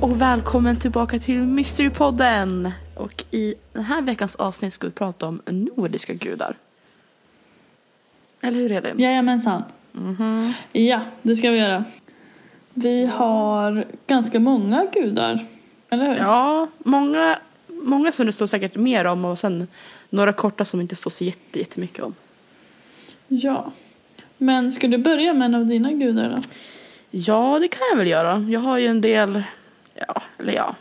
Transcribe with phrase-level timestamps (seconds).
[0.00, 2.70] Och välkommen tillbaka till Mysterypodden.
[2.94, 6.54] Och i den här veckans avsnitt ska vi prata om nordiska gudar.
[8.40, 8.98] Eller hur Elin?
[8.98, 9.62] Jajamensan.
[9.92, 10.52] Mhm.
[10.72, 11.84] Ja, det ska vi göra.
[12.74, 15.46] Vi har ganska många gudar,
[15.90, 16.16] eller hur?
[16.16, 19.68] Ja, många, många som det står säkert mer om och sen
[20.10, 22.14] några korta som inte står så jätte, jättemycket om.
[23.28, 23.72] Ja.
[24.38, 26.42] Men ska du börja med en av dina gudar då?
[27.10, 28.38] Ja, det kan jag väl göra.
[28.38, 29.42] Jag har ju en del,
[29.94, 30.76] ja, eller ja.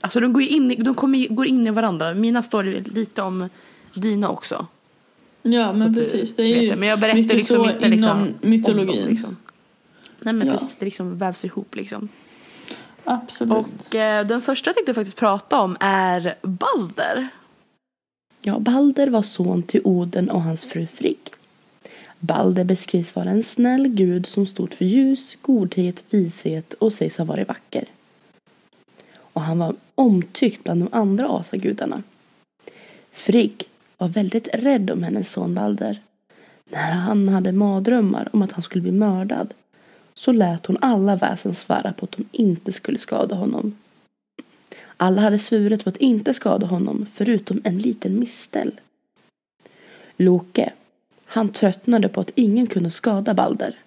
[0.00, 2.14] Alltså de går in, i- de kommer, går in i varandra.
[2.14, 3.48] Mina står ju lite om
[3.94, 4.66] dina också.
[5.42, 6.36] Ja, Så men du precis.
[6.36, 6.76] Det är ju det.
[6.76, 8.90] Men jag berättar mycket liksom så inte liksom mytologin.
[8.90, 9.36] om dem, liksom.
[10.20, 10.52] Nej men Ja.
[10.52, 12.08] precis, det liksom vävs ihop liksom.
[13.04, 13.52] Absolut.
[13.88, 17.28] Och eh, den första jag tänkte faktiskt prata om är Balder.
[18.42, 21.18] Ja, Balder var son till Oden och hans fru Frigg.
[22.18, 27.24] Balder beskrivs vara en snäll gud som stod för ljus, godhet, vishet och sägs ha
[27.24, 27.84] varit vacker.
[29.34, 32.02] Och han var omtyckt bland de andra asagudarna.
[33.12, 33.68] Frigg
[33.98, 36.00] var väldigt rädd om hennes son Balder.
[36.70, 39.54] När han hade mardrömmar om att han skulle bli mördad
[40.14, 43.76] så lät hon alla väsen svära på att de inte skulle skada honom.
[44.96, 48.80] Alla hade svurit på att inte skada honom förutom en liten mistel.
[50.16, 50.72] Loke,
[51.24, 53.78] han tröttnade på att ingen kunde skada Balder.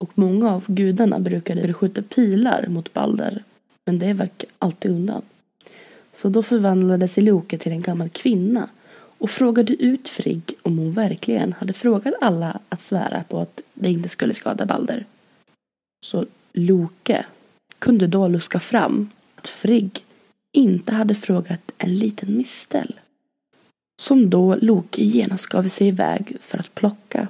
[0.00, 3.44] Och många av gudarna brukade skjuta pilar mot Balder,
[3.84, 5.22] men det vek alltid undan.
[6.12, 8.68] Så då förvandlade sig Loke till en gammal kvinna
[9.18, 13.90] och frågade ut Frigg om hon verkligen hade frågat alla att svära på att det
[13.90, 15.06] inte skulle skada Balder.
[16.06, 17.26] Så Loke
[17.78, 20.04] kunde då luska fram att Frigg
[20.52, 23.00] inte hade frågat en liten mistel.
[24.02, 27.28] Som då Loke genast gav sig iväg för att plocka.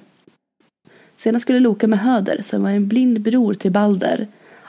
[1.17, 4.27] Sedan skulle Loke med Höder, som var en blind bror till Balder,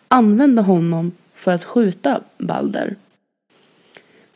[0.07, 2.95] använda honom för att skjuta Balder.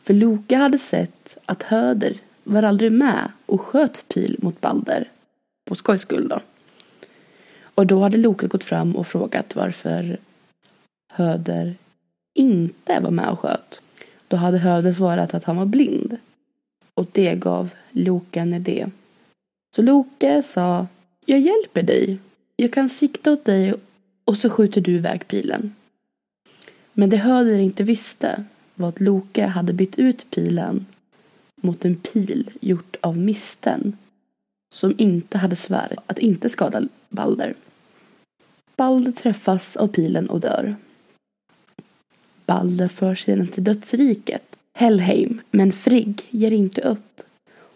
[0.00, 5.08] För Loke hade sett att Höder var aldrig med och sköt pil mot Balder.
[5.64, 6.40] På skojs skull då.
[7.62, 10.18] Och då hade Loke gått fram och frågat varför
[11.12, 11.74] Höder
[12.34, 13.82] inte var med och sköt.
[14.28, 16.16] Då hade Höder svarat att han var blind.
[16.94, 18.86] Och det gav Loke en idé.
[19.76, 20.86] Så Loke sa
[21.26, 22.18] Jag hjälper dig.
[22.56, 23.74] Jag kan sikta åt dig
[24.24, 25.74] och så skjuter du iväg pilen.
[26.92, 30.86] Men det Höder inte visste var att Loke hade bytt ut pilen
[31.56, 33.96] mot en pil gjort av misten
[34.74, 37.54] som inte hade svärt att inte skada Balder.
[38.76, 40.76] Balder träffas av pilen och dör.
[42.46, 47.22] Balder förs sedan till dödsriket, Helheim, men Frigg ger inte upp.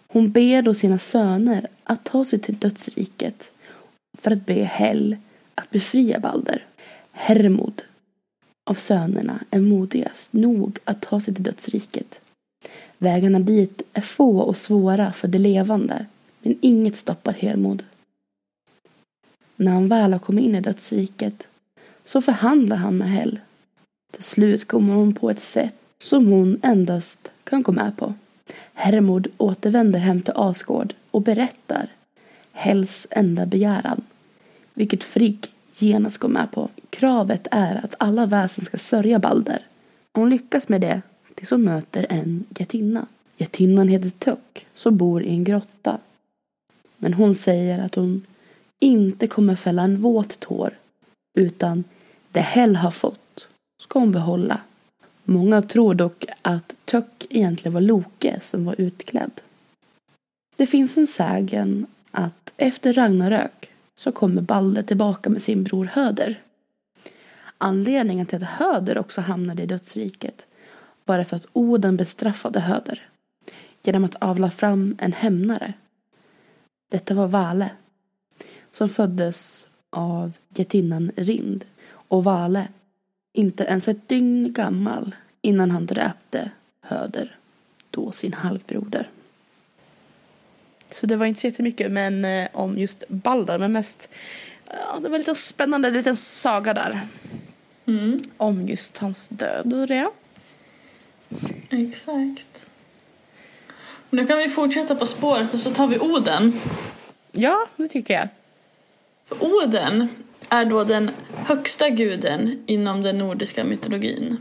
[0.07, 3.51] Hon ber då sina söner att ta sig till dödsriket
[4.19, 5.17] för att be Hel
[5.55, 6.65] att befria Balder.
[7.13, 7.83] Hermod
[8.65, 12.21] av sönerna är modigast nog att ta sig till dödsriket.
[12.99, 16.07] Vägarna dit är få och svåra för de levande,
[16.43, 17.83] men inget stoppar Hermod.
[19.57, 21.49] När han väl har kommit in i dödsriket
[22.05, 23.41] så förhandlar han med Hell.
[24.13, 28.15] Till slut kommer hon på ett sätt som hon endast kan gå med på.
[28.75, 31.89] Hermod återvänder hem till Asgård och berättar
[32.53, 34.03] Hells enda begäran,
[34.75, 36.71] vilket Frigg genast går med på.
[36.91, 39.67] Kravet är att alla väsen ska sörja Balder.
[40.13, 41.03] Hon lyckas med det
[41.35, 43.07] tills hon möter en jättinna.
[43.37, 45.99] Jättinnan heter Tök som bor i en grotta.
[46.97, 48.27] Men hon säger att hon
[48.81, 50.79] inte kommer fälla en våt tår
[51.39, 51.85] utan
[52.33, 53.49] det Hell har fått
[53.83, 54.61] ska hon behålla.
[55.25, 59.41] Många tror dock att Tök egentligen var Loke som var utklädd.
[60.57, 66.43] Det finns en sägen att efter Ragnarök så kommer Balder tillbaka med sin bror Höder.
[67.59, 70.47] Anledningen till att Höder också hamnade i dödsriket
[71.05, 73.09] var för att Oden bestraffade Höder
[73.83, 75.73] genom att avla fram en hämnare.
[76.91, 77.71] Detta var Vale
[78.73, 82.69] som föddes av jättinnan Rind och Vale
[83.33, 86.51] inte ens ett dygn gammal innan han dräpte
[86.81, 87.37] Höder,
[87.91, 89.11] då sin halvbroder.
[90.95, 94.09] Så det var inte så jättemycket men, eh, om just Balder, men mest
[94.67, 97.01] ja, det var lite spännande liten saga där
[97.87, 100.09] Mm, om just hans död och det.
[101.71, 102.65] exakt.
[104.11, 106.61] Nu kan vi fortsätta på spåret och så tar vi Oden.
[107.33, 108.29] Ja, det tycker jag.
[109.29, 110.09] För Oden
[110.49, 114.37] är då den högsta guden inom den nordiska mytologin.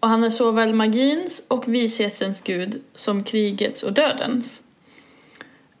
[0.00, 4.62] Och han är såväl magins och vishetens gud som krigets och dödens.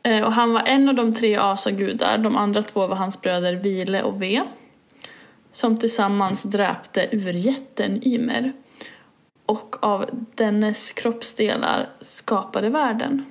[0.08, 3.54] Eh, och han var en av de tre asagudar, de andra två var hans bröder
[3.54, 4.42] Vile och Ve.
[5.52, 8.52] som tillsammans dräpte urjätten Ymer
[9.46, 13.24] och av dennes kroppsdelar skapade världen.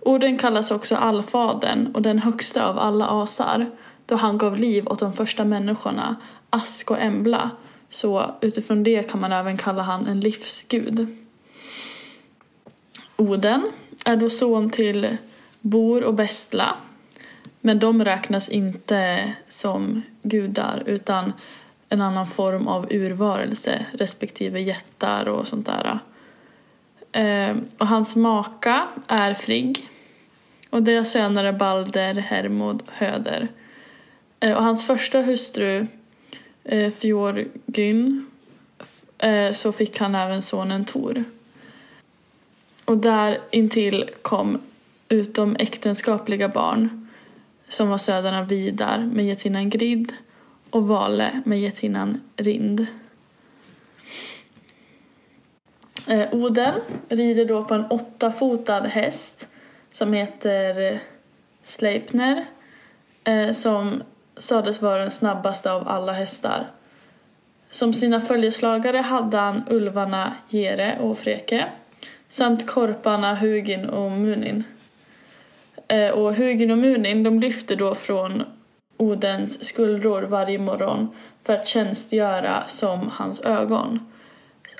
[0.00, 3.70] Orden kallas också allfadern och den högsta av alla asar
[4.06, 6.16] då han gav liv åt de första människorna,
[6.50, 7.50] Ask och Embla.
[7.90, 11.06] Så utifrån det kan man även kalla han en livsgud.
[13.16, 13.70] Oden
[14.04, 15.16] är då son till
[15.62, 16.76] Bor och Bestla.
[17.60, 21.32] Men de räknas inte som gudar utan
[21.88, 25.98] en annan form av urvarelse respektive jättar och sånt där.
[27.12, 29.88] Ehm, och hans maka är Frigg
[30.70, 33.48] och deras söner är Balder, Hermod, Höder.
[34.40, 35.86] Ehm, och hans första hustru
[36.64, 38.26] eh, Fjorgyn
[39.18, 41.24] eh, så fick han även sonen Tor.
[42.84, 44.60] Och där intill kom
[45.12, 47.08] utom äktenskapliga barn
[47.68, 50.12] som var söderna Vidar med getinnan Grid
[50.70, 52.86] och Vale med getinnan Rind.
[56.06, 56.74] Eh, Oden
[57.08, 59.48] rider då på en åttafotad häst
[59.92, 60.98] som heter
[61.62, 62.44] Sleipner
[63.24, 64.02] eh, som
[64.36, 66.70] sades vara den snabbaste av alla hästar.
[67.70, 71.68] Som sina följeslagare hade han ulvarna Gere och Freke
[72.28, 74.64] samt korparna Hugin och Munin.
[75.92, 78.42] Eh, och Hugin och Munin de lyfter då från
[78.96, 81.08] Odens skuldror varje morgon
[81.42, 84.12] för att tjänstgöra som hans ögon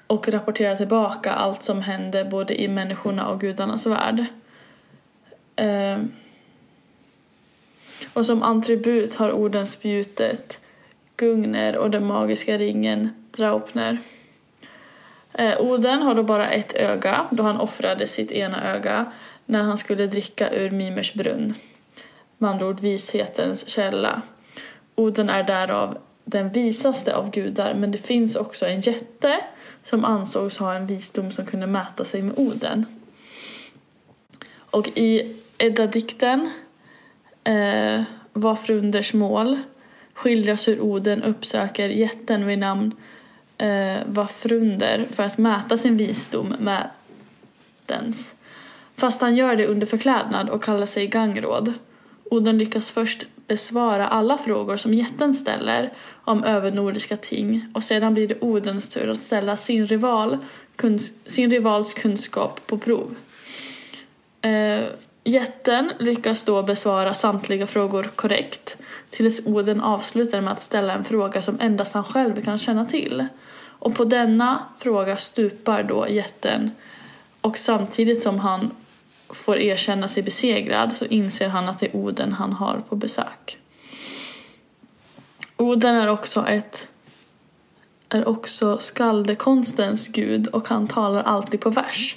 [0.06, 4.24] och rapportera tillbaka allt som hände både i människorna och gudarnas värld.
[5.56, 5.98] Eh,
[8.12, 10.60] och som attribut har Oden spjutet,
[11.16, 13.98] Gungner och den magiska ringen Draupner.
[15.32, 19.12] Eh, Oden har då bara ett öga då han offrade sitt ena öga
[19.52, 21.54] när han skulle dricka ur Mimers brunn.
[22.38, 24.22] Med andra ord vishetens källa.
[24.94, 29.40] Oden är därav den visaste av gudar men det finns också en jätte
[29.82, 32.87] som ansågs ha en visdom som kunde mäta sig med Oden.
[34.54, 36.50] Och i Edda-dikten
[37.44, 38.02] eh,
[38.32, 39.58] Vafrunders mål
[40.14, 42.94] skildras hur Oden uppsöker jätten vid namn
[43.58, 46.90] eh, Vafrunder för att mäta sin visdom med
[47.87, 48.34] dens.
[49.02, 51.72] Fast han gör det under förklädnad och kallar sig Gangråd.
[52.25, 55.93] Oden lyckas först besvara alla frågor som jätten ställer
[56.25, 60.38] om övernordiska ting och sedan blir det Odens tur att ställa sin, rival,
[60.76, 63.14] kuns sin rivals kunskap på prov.
[64.40, 64.84] Eh,
[65.25, 68.78] jätten lyckas då besvara samtliga frågor korrekt
[69.10, 73.26] tills Oden avslutar med att ställa en fråga som endast han själv kan känna till.
[73.62, 76.70] Och på denna fråga stupar då jätten
[77.40, 78.70] och samtidigt som han
[79.32, 83.58] får erkänna sig besegrad så inser han att det är Oden han har på besök.
[85.56, 86.88] Oden är också ett
[88.08, 92.17] är också skaldekonstens gud och han talar alltid på vers.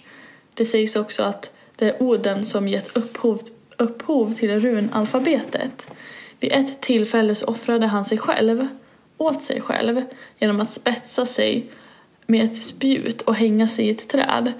[0.53, 3.39] Det sägs också att det är Oden som gett upphov,
[3.77, 5.89] upphov till runalfabetet.
[6.39, 8.67] Vid ett tillfälle så offrade han sig själv,
[9.17, 10.01] åt sig själv,
[10.39, 11.71] genom att spetsa sig
[12.25, 14.53] med ett spjut och hänga sig i ett träd.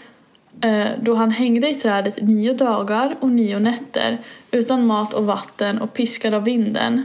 [0.62, 4.18] Eh, då han hängde i trädet nio dagar och nio nätter
[4.52, 7.04] utan mat och vatten och piskad av vinden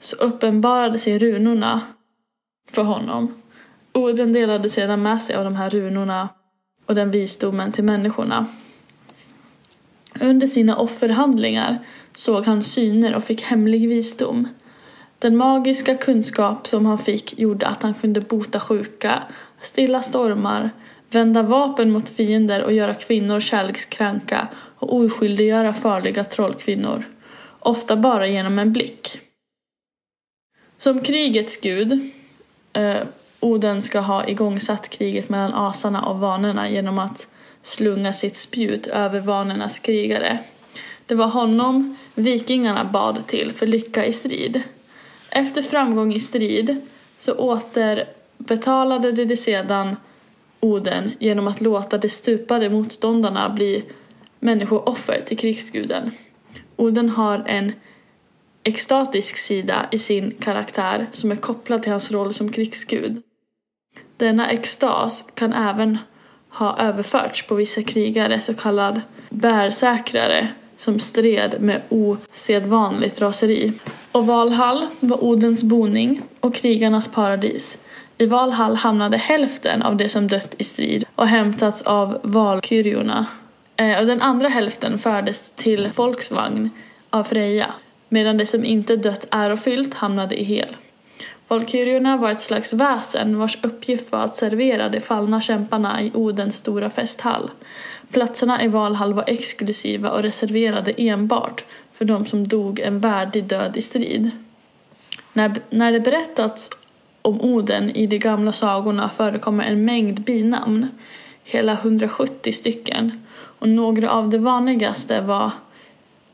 [0.00, 1.80] så uppenbarade sig runorna
[2.70, 3.34] för honom.
[3.92, 6.28] Oden delade sedan med sig av de här runorna
[6.86, 8.46] och den visdomen till människorna.
[10.20, 11.78] Under sina offerhandlingar
[12.14, 14.48] såg han syner och fick hemlig visdom.
[15.18, 19.22] Den magiska kunskap som han fick gjorde att han kunde bota sjuka,
[19.60, 20.70] stilla stormar,
[21.14, 27.04] vända vapen mot fiender och göra kvinnor kärlekskranka och oskyldiggöra farliga trollkvinnor.
[27.58, 29.20] Ofta bara genom en blick.
[30.78, 32.10] Som krigets gud,
[32.72, 33.02] eh,
[33.40, 37.28] Oden ska ha igångsatt kriget mellan asarna och vanerna genom att
[37.62, 40.38] slunga sitt spjut över vanernas krigare.
[41.06, 44.62] Det var honom vikingarna bad till för lycka i strid.
[45.30, 46.80] Efter framgång i strid
[47.18, 49.96] så återbetalade de sedan
[50.62, 53.84] Oden genom att låta de stupade motståndarna bli
[54.40, 56.10] människooffer till krigsguden.
[56.76, 57.72] Oden har en
[58.64, 63.22] extatisk sida i sin karaktär som är kopplad till hans roll som krigsgud.
[64.16, 65.98] Denna extas kan även
[66.48, 69.00] ha överförts på vissa krigare, så kallad
[69.30, 73.72] bärsäkrare, som stred med osedvanligt raseri.
[74.12, 77.78] Och Valhall var Odens boning och krigarnas paradis.
[78.18, 83.26] I Valhall hamnade hälften av de som dött i strid och hämtats av valkyriorna.
[83.76, 86.70] Eh, och den andra hälften fördes till folksvagn
[87.10, 87.74] av Freja,
[88.08, 90.76] medan de som inte dött ärofyllt hamnade i Hel.
[91.48, 96.56] Valkyriorna var ett slags väsen vars uppgift var att servera de fallna kämparna i Odens
[96.56, 97.50] stora festhall.
[98.12, 103.76] Platserna i Valhall var exklusiva och reserverade enbart för de som dog en värdig död
[103.76, 104.30] i strid.
[105.32, 106.70] När, när det berättats
[107.22, 110.88] om Oden i de gamla sagorna förekommer en mängd binamn,
[111.44, 113.26] hela 170 stycken,
[113.58, 115.50] och några av de vanligaste var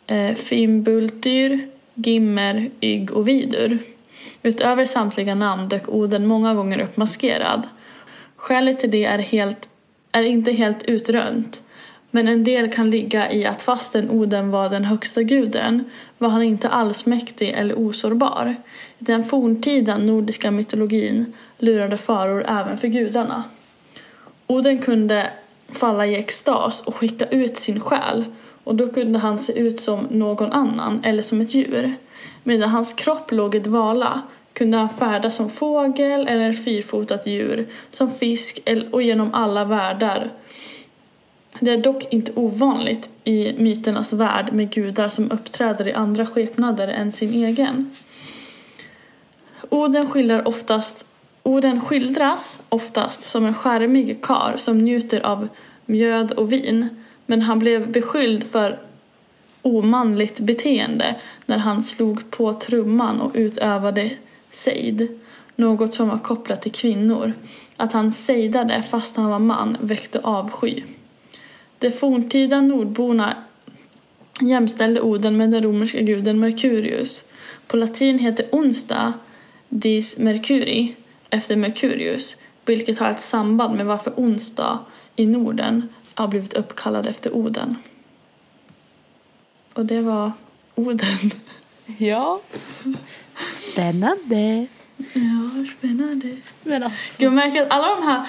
[0.06, 3.78] eh, Fimbultyr, Gimmer, Ygg och Vidur.
[4.42, 7.62] Utöver samtliga namn dök Oden många gånger upp maskerad.
[8.36, 9.68] Skälet till det är, helt,
[10.12, 11.62] är inte helt utrönt.
[12.10, 15.84] Men en del kan ligga i att fastän Oden var den högsta guden
[16.18, 18.56] var han inte allsmäktig eller osårbar.
[18.98, 23.44] I den forntida nordiska mytologin lurade faror även för gudarna.
[24.46, 25.30] Oden kunde
[25.68, 28.24] falla i extas och skicka ut sin själ
[28.64, 31.94] och då kunde han se ut som någon annan eller som ett djur.
[32.42, 34.22] Medan hans kropp låg i dvala
[34.52, 38.60] kunde han färdas som fågel eller fyrfotat djur, som fisk
[38.90, 40.30] och genom alla världar.
[41.60, 46.88] Det är dock inte ovanligt i myternas värld med gudar som uppträder i andra skepnader
[46.88, 47.90] än sin egen.
[49.68, 51.04] Oden skildrar oftast
[51.42, 55.48] Oden skildras oftast som en skärmig kar som njuter av
[55.86, 56.88] mjöd och vin
[57.26, 58.78] men han blev beskylld för
[59.62, 61.14] omanligt beteende
[61.46, 64.10] när han slog på trumman och utövade
[64.50, 65.20] sejd,
[65.56, 67.32] något som var kopplat till kvinnor.
[67.76, 70.82] Att han sejdade fast han var man väckte avsky.
[71.78, 73.36] De forntida nordborna
[74.40, 77.24] jämställde Oden med den romerska guden Merkurius.
[77.66, 79.12] På latin heter onsdag
[79.68, 80.96] dis Mercuri
[81.30, 84.78] efter Merkurius, vilket har ett samband med varför onsdag
[85.16, 87.76] i Norden har blivit uppkallad efter Oden.
[89.74, 90.32] Och det var
[90.74, 91.30] Oden.
[91.98, 92.40] Ja.
[93.72, 94.66] Spännande.
[95.12, 96.36] Ja, spännande.
[96.62, 97.22] Men alltså.
[97.22, 98.26] Jag märker att alla de här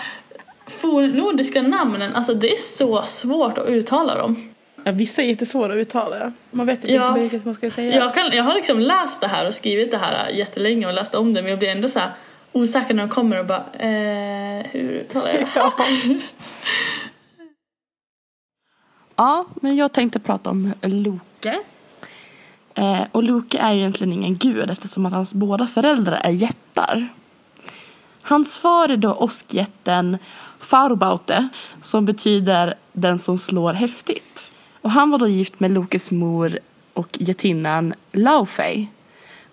[0.69, 4.49] fornnordiska namnen, alltså det är så svårt att uttala dem.
[4.83, 6.31] Ja, vissa är jättesvåra att uttala.
[6.51, 7.95] Man vet inte Ja, vilket man ska säga.
[7.95, 11.15] Jag, kan, jag har liksom läst det här och skrivit det här jättelänge och läst
[11.15, 12.11] om det men jag blir ändå så här
[12.51, 16.21] osäker när de kommer och bara eh, hur uttalar jag det här?
[19.15, 21.59] Ja, men jag tänkte prata om Loke.
[22.75, 27.07] Eh, och Loke är ju egentligen ingen gud eftersom att hans båda föräldrar är jättar.
[28.21, 30.17] Hans far är då åskjätten
[30.59, 31.49] Farbaute
[31.81, 34.51] som betyder den som slår häftigt.
[34.81, 36.59] Och han var då gift med Lokes mor
[36.93, 38.87] och jättinnan Laufey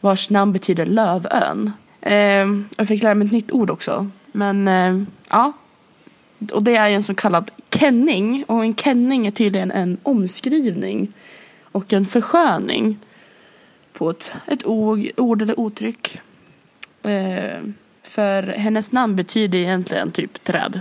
[0.01, 1.73] vars namn betyder Lövön.
[2.01, 2.47] Eh,
[2.77, 4.11] jag fick lära mig ett nytt ord också.
[4.33, 5.53] Men eh, ja,
[6.53, 8.45] och det är ju en så kallad kenning.
[8.49, 11.13] Och en kenning är tydligen en omskrivning
[11.63, 12.99] och en försköning
[13.93, 16.21] på ett, ett ord, ord eller uttryck.
[17.03, 17.63] Eh,
[18.03, 20.81] för hennes namn betyder egentligen typ träd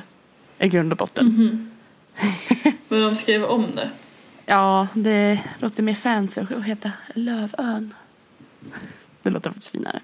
[0.60, 1.26] i grund och botten.
[1.26, 1.72] Mhm.
[2.88, 3.90] Men de skrev om det.
[4.46, 7.94] Ja, det låter mer fancy att heta Lövön.
[9.22, 10.00] Det låter faktiskt finare.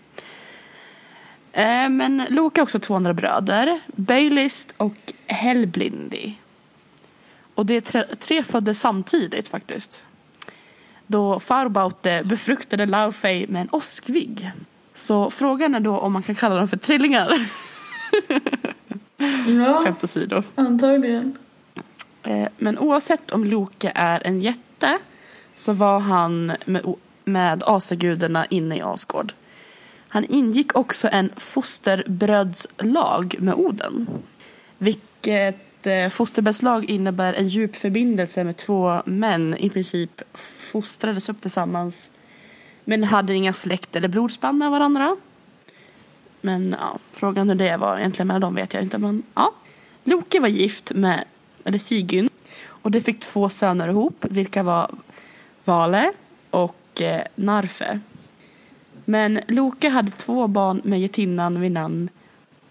[1.51, 6.34] Eh, Men Loke har också två andra bröder, Baelist och Helblindi.
[7.55, 10.03] Och det är tre, tre föddes samtidigt faktiskt.
[11.08, 14.51] Då Farbaute befruktade Laufey med en åskvigg.
[14.93, 17.50] Så frågan är då om man kan kalla dem för trillingar.
[19.65, 20.43] Ja, Skämt åsido.
[20.55, 21.37] antagligen.
[22.23, 24.97] Eh, Men oavsett om Loke är en jätte
[25.55, 29.33] så var han med, med asagudarna inne i Asgård.
[30.07, 34.07] Han ingick också en fosterbrödslag med Oden.
[34.77, 40.21] Vilket eh, fosterbrödslag innebär en djup förbindelse med två män i princip
[40.71, 42.11] fostrades upp tillsammans
[42.85, 45.15] men hade inga släkt eller blodsband med varandra.
[46.41, 48.98] Men ja, frågan hur det var egentligen mellan dem vet jag inte.
[48.98, 49.53] Men ja.
[50.03, 51.24] Loke var gift med
[51.63, 52.29] eller Sigyn
[52.65, 54.91] och de fick två söner ihop vilka var
[55.65, 56.12] Vale
[56.50, 58.00] och eh, Narfe.
[59.05, 62.10] Men Loke hade två barn med getinnan vid namn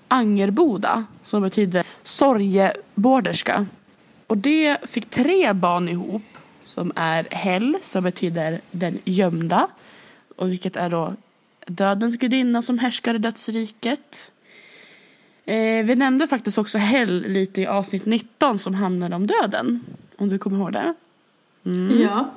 [0.08, 3.66] Angerboda som betyder sorgebåderska.
[4.26, 6.22] Och det fick tre barn ihop
[6.60, 9.68] som är Hell som betyder den gömda
[10.36, 11.14] och vilket är då
[11.70, 14.30] dödens gudinna som härskar i dödsriket.
[15.44, 19.84] Eh, vi nämnde faktiskt också Hell lite i avsnitt 19 som handlade om döden.
[20.16, 20.94] Om du kommer ihåg det?
[22.02, 22.30] Ja.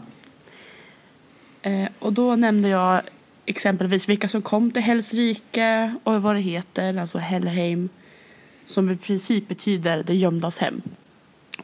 [1.62, 3.02] Eh, och då nämnde jag
[3.46, 7.90] exempelvis vilka som kom till Hells rike och vad det heter, alltså Helheim.
[8.66, 10.82] Som i princip betyder det gömdas hem.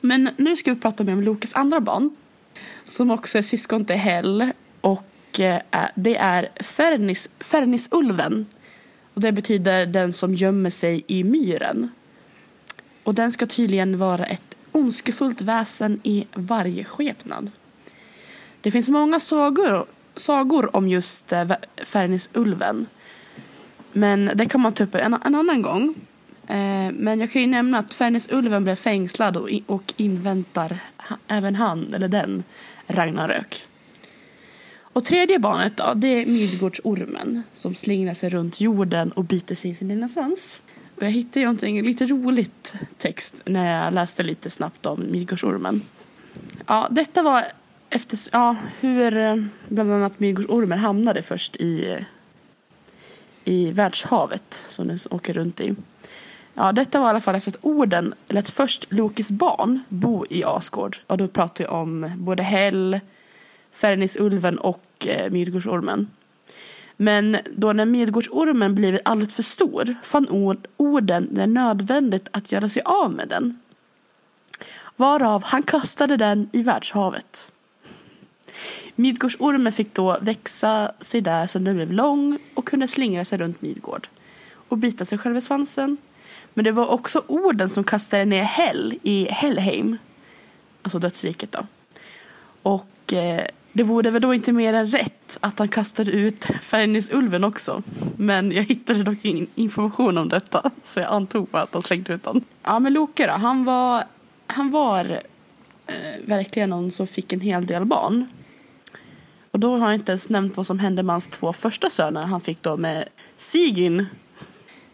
[0.02, 2.16] Men nu ska vi prata mer om Lokes andra barn.
[2.84, 4.52] Som också är syskon till Hell.
[4.82, 5.04] Och
[5.38, 8.46] Eh, det är Fernis, Fernisulven.
[9.14, 11.92] Och det betyder den som gömmer sig i myren.
[13.04, 17.52] Och den ska tydligen vara ett ondskefullt väsen i varje skepnad.
[18.62, 21.52] Det finns många sagor, sagor om just eh,
[21.84, 22.86] Fernisulven.
[23.92, 25.96] Men det kan man ta upp en, en annan gång.
[26.48, 30.80] Eh, men jag kan ju nämna att Fernisulven blev fängslad och inväntar
[31.28, 32.44] även han, eller den,
[32.88, 33.69] Ragnarök.
[34.94, 39.72] Och tredje barnet då, det är Midgårdsormen som slingrar sig runt jorden och biter sig
[39.72, 40.60] i sin lilla svans.
[40.96, 45.82] Och jag hittade ju någonting lite roligt text när jag läste lite snabbt om Midgårdsormen.
[46.68, 47.46] Ja, detta var
[47.90, 49.36] efter, ja, hur eh,
[49.68, 51.98] bland annat Midgårdsormen hamnade först i,
[53.44, 55.76] i världshavet som den åker runt i.
[56.54, 60.44] Ja, detta var i alla fall efter att orden lät först Lokes barn bo i
[60.44, 60.98] Asgård.
[61.08, 63.00] Och då pratar jag om både Hell,
[63.72, 66.08] Färnisulven och eh, Midgårdsormen.
[66.98, 72.82] Men då när Midgårdsormen blivit alldeles för stor fann orden det nödvändigt att göra sig
[72.86, 73.60] av med den.
[74.96, 77.52] Varav han kastade den i världshavet.
[78.96, 83.62] Midgårdsormen fick då växa sig där så den blev lång och kunde slingra sig runt
[83.62, 84.08] Midgård
[84.70, 85.98] och bita sig själv i svansen.
[86.54, 89.98] Men det var också orden som kastade ner Hell i Hellheim,
[90.82, 91.68] alltså dödsriket då.
[92.62, 93.46] Och eh,
[93.80, 97.84] det vore väl då inte mer än rätt att han kastade ut Färnisulven också.
[98.18, 102.14] Men jag hittade dock ingen information om detta så jag antog bara att han slängde
[102.14, 102.44] ut den.
[102.64, 104.04] Ja men Loke då, han var,
[104.48, 105.22] han var
[105.88, 108.26] eh, verkligen någon som fick en hel del barn.
[109.52, 112.24] Och då har jag inte ens nämnt vad som hände med hans två första söner
[112.24, 114.00] han fick då med Sigyn.
[114.00, 114.06] Eh,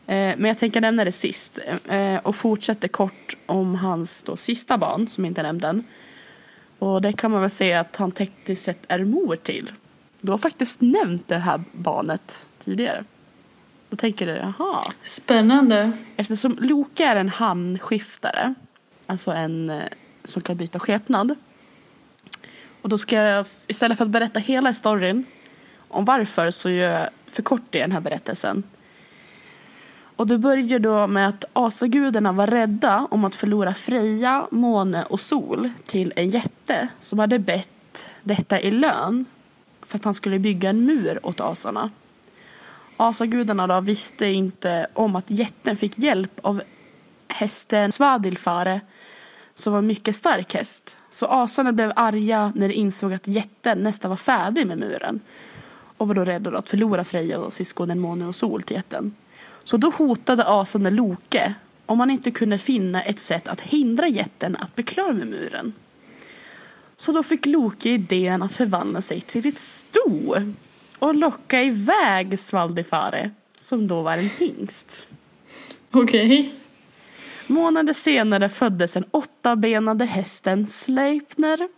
[0.08, 5.08] men jag tänker nämna det sist eh, och fortsätter kort om hans då sista barn
[5.08, 5.84] som inte nämnde än.
[6.80, 9.72] Och det kan man väl säga att han tekniskt sett är mor till.
[10.22, 13.04] Du har faktiskt nämnt det här barnet tidigare.
[13.90, 14.84] Då tänker du, jaha.
[15.04, 15.92] Spännande.
[16.16, 18.54] Eftersom Loke är en hamnskiftare,
[19.06, 19.84] alltså en eh,
[20.24, 21.36] som kan byta skepnad.
[22.82, 25.26] Och då ska jag, istället för att berätta hela storyn
[25.88, 26.70] om varför, så
[27.28, 28.64] förkortar jag den här berättelsen.
[30.16, 35.20] Och det börjar då med att asagudarna var rädda om att förlora Freja, måne och
[35.20, 39.26] sol till en jätte som hade bett detta i lön
[39.82, 41.92] för att han skulle bygga en mur åt asarna.
[42.98, 46.62] Asagudarna då visste inte om att jätten fick hjälp av
[47.28, 48.82] hästen Svadilfare
[49.54, 50.98] som var en mycket stark häst.
[51.10, 55.20] Så asarna blev arga när de insåg att jätten nästan var färdig med muren
[55.98, 59.16] och var då rädda att förlora Freja och syskonen Måne och Sol till jätten.
[59.66, 61.54] Så då hotade asande Loke
[61.86, 65.74] om han inte kunde finna ett sätt att hindra jätten att bli klar med muren.
[66.98, 70.36] Så då fick Loke idén att förvandla sig till ett sto
[71.00, 75.08] och locka iväg Svaldifare, som då var en hingst.
[75.92, 76.26] Okej.
[76.26, 76.52] Okay.
[77.48, 81.60] Månader senare föddes den åttabenade hästen Sleipner.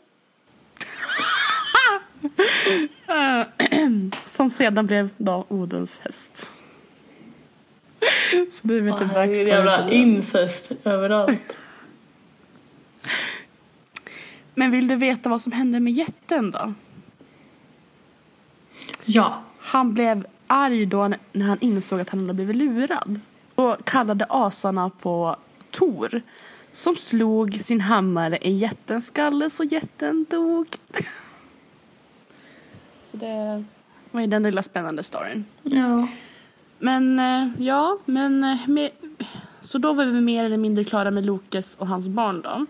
[4.24, 6.50] som sedan blev då Odens häst.
[8.52, 9.48] Så det är lite backstory.
[9.48, 11.58] Jävla incest överallt.
[14.56, 16.74] Men vill du veta vad som hände med jätten då?
[19.06, 19.44] Ja.
[19.60, 23.20] Han blev arg då när han insåg att han hade blivit lurad.
[23.56, 25.36] Och kallade asarna på
[25.72, 26.22] Tor.
[26.74, 30.68] Som slog sin hammare i jättens skalle så jätten dog.
[33.12, 33.64] så det
[34.12, 35.46] var ju den lilla spännande storyn.
[35.64, 36.08] Ja.
[36.80, 38.90] Men eh, ja, men eh, med,
[39.62, 42.66] så då var vi mer eller mindre klara med Lokes och hans barn då.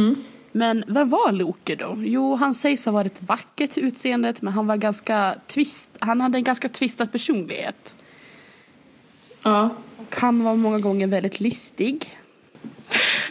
[0.00, 0.24] Mm.
[0.52, 1.94] Men vad var Loke då?
[1.98, 6.38] Jo, han sägs ha varit vacker till utseendet men han var ganska twist, han hade
[6.38, 7.96] en ganska twistad personlighet.
[9.42, 9.70] Ja.
[9.96, 12.18] Och han var många gånger väldigt listig.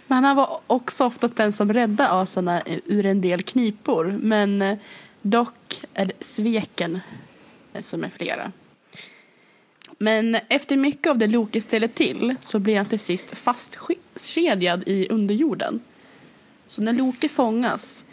[0.08, 4.20] Men han var också ofta den som räddade asarna ur en del knipor.
[4.22, 4.78] Men eh,
[5.22, 7.00] dock är det sveken
[7.80, 8.52] som är flera.
[9.98, 15.08] Men efter mycket av det Loke ställer till så blir han till sist fastkedjad i
[15.10, 15.80] underjorden.
[16.68, 18.06] Så när Loke fångas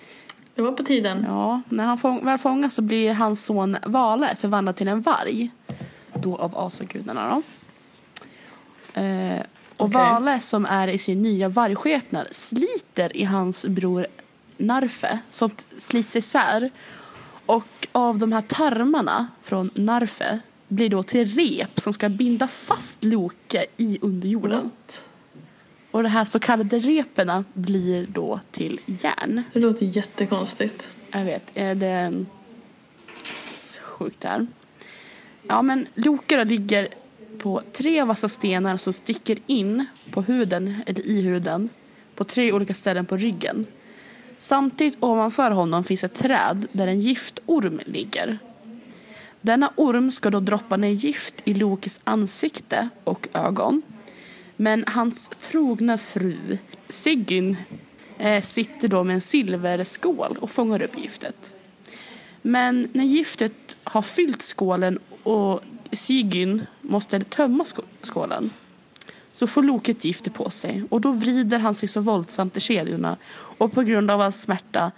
[0.54, 1.24] det var på tiden.
[1.28, 5.50] Ja, när han fång väl fångas så blir hans son Vale förvandlad till en varg.
[6.14, 7.42] Då av asagudarna då.
[9.00, 9.40] Eh,
[9.76, 10.02] och okay.
[10.02, 14.06] Vale som är i sin nya vargskepnad sliter i hans bror
[14.56, 16.70] Narfe som slits isär.
[17.46, 20.40] Och av de här tarmarna från Narfe
[20.72, 24.62] blir då till rep som ska binda fast Loke i underjorden.
[24.62, 25.04] What?
[25.90, 29.42] Och de här så kallade reperna blir då till järn.
[29.52, 30.90] Det låter jättekonstigt.
[31.10, 32.24] Jag vet, är det
[33.82, 34.46] sjukt här.
[35.48, 36.88] Ja men Loke ligger
[37.38, 41.68] på tre vassa stenar som sticker in på huden, eller i huden,
[42.14, 43.66] på tre olika ställen på ryggen.
[44.38, 48.38] Samtidigt ovanför honom finns ett träd där en giftorm ligger.
[49.42, 53.82] Denna orm ska då droppa ner gift i Lokes ansikte och ögon.
[54.56, 57.56] Men hans trogna fru Sigyn
[58.18, 61.54] eh, sitter då med en silverskål och fångar upp giftet.
[62.42, 65.60] Men när giftet har fyllt skålen och
[65.92, 67.64] Sigyn måste tömma
[68.02, 68.50] skålen
[69.32, 73.16] så får Loket giftet på sig och då vrider han sig så våldsamt i kedjorna
[73.32, 74.92] och på grund av hans smärta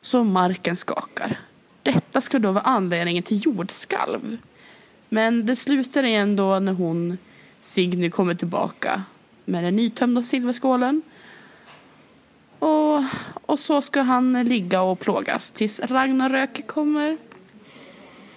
[0.00, 1.38] så marken skakar.
[1.92, 4.36] Detta ska då vara anledningen till jordskalv.
[5.08, 7.18] Men det slutar igen då när hon,
[7.60, 9.02] Signy, kommer tillbaka
[9.44, 11.02] med den nytömda silverskålen.
[12.58, 13.02] Och,
[13.46, 17.16] och så ska han ligga och plågas tills Ragnarök kommer.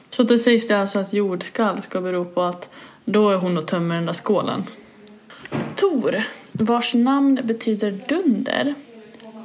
[0.10, 2.70] Så då sägs det alltså att jordskalv ska bero på att
[3.06, 4.64] då är hon och tömmer den där skålen?
[5.76, 8.74] Tor, vars namn betyder dunder,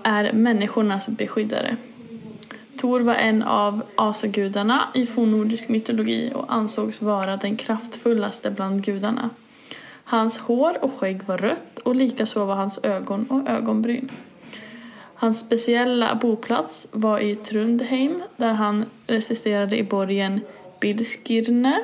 [0.03, 1.77] är människornas beskyddare.
[2.79, 9.31] Tor var en av asagudarna i fornnordisk mytologi och ansågs vara den kraftfullaste bland gudarna.
[10.05, 14.11] Hans hår och skägg var rött och likaså var hans ögon och ögonbryn.
[15.15, 20.41] Hans speciella boplats var i Trundheim där han resisterade i borgen
[20.81, 21.81] Bilskirne,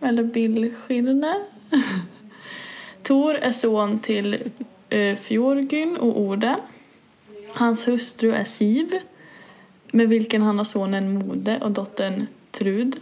[0.00, 1.34] eller Bilskirne.
[3.02, 4.50] Tor är son till
[4.88, 6.58] eh, Fjorgyn och Orden.
[7.52, 9.00] Hans hustru är Siv
[9.92, 12.96] med vilken han har sonen Mode och dottern Trud.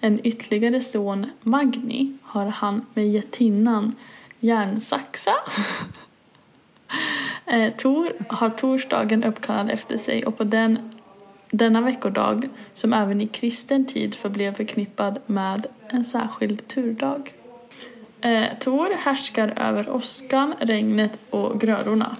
[0.00, 3.94] En ytterligare son, Magni, har han med jättinnan
[4.40, 5.34] Järnsaxa.
[7.46, 10.90] eh, Tor har torsdagen uppkallad efter sig och på den,
[11.50, 17.32] denna veckodag, som även i kristen tid förblev förknippad med en särskild turdag.
[18.20, 22.16] Eh, Tor härskar över åskan, regnet och grödorna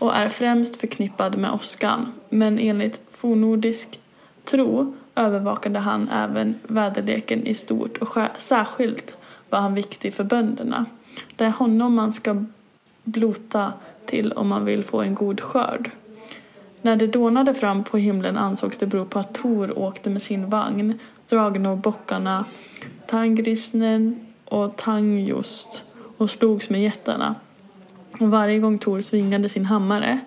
[0.00, 4.00] och är främst förknippad med åskan men enligt fornnordisk
[4.44, 9.18] tro övervakade han även väderleken i stort och särskilt
[9.50, 10.86] var han viktig för bönderna.
[11.36, 12.44] Det är honom man ska
[13.04, 13.72] blota
[14.06, 15.90] till om man vill få en god skörd.
[16.82, 20.50] När det dånade fram på himlen ansågs det bero på att Tor åkte med sin
[20.50, 22.44] vagn dragen av bockarna
[23.06, 25.84] Tangrisnen och Tangjust
[26.16, 27.34] och slogs med jättarna.
[28.18, 30.20] Och varje gång Tor svingade sin hammare,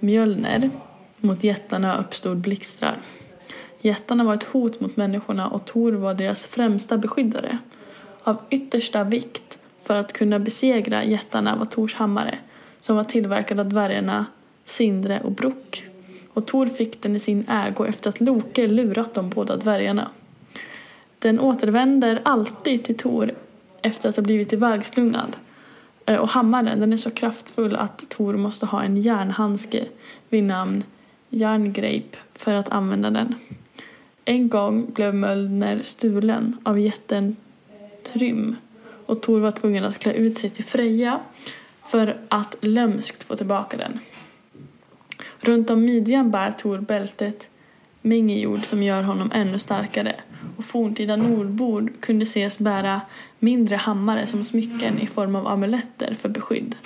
[0.00, 0.70] Mjölner,
[1.20, 2.98] mot jättarna uppstod blixtrar.
[3.80, 7.58] Jättarna var ett hot mot människorna och Tor var deras främsta beskyddare.
[8.24, 12.38] Av yttersta vikt för att kunna besegra jättarna var Tors hammare
[12.80, 14.26] som var tillverkad av dvärgarna
[14.64, 15.86] Sindre och Brok.
[16.32, 20.10] Och Tor fick den i sin ägo efter att Loke lurat de båda dvärgarna.
[21.18, 23.34] Den återvänder alltid till Tor
[23.82, 25.36] efter att ha blivit ivägslungad
[26.08, 29.88] Eh, och hammaren den är så kraftfull att Tor måste ha en järnhandske
[30.28, 30.84] vid namn
[31.28, 33.34] Järngreip för att använda den.
[34.24, 37.36] En gång blev Mölner stulen av jätten
[38.12, 38.56] Trym
[39.06, 41.20] och Tor var tvungen att klä ut sig till Freja
[41.82, 43.98] för att lömskt få tillbaka den.
[45.40, 47.48] Runt om midjan bär Tor bältet
[48.02, 50.14] Mingejord som gör honom ännu starkare
[50.56, 53.00] och forntida nordbor kunde ses bära
[53.38, 56.76] mindre hammare som smycken i form av amuletter för beskydd.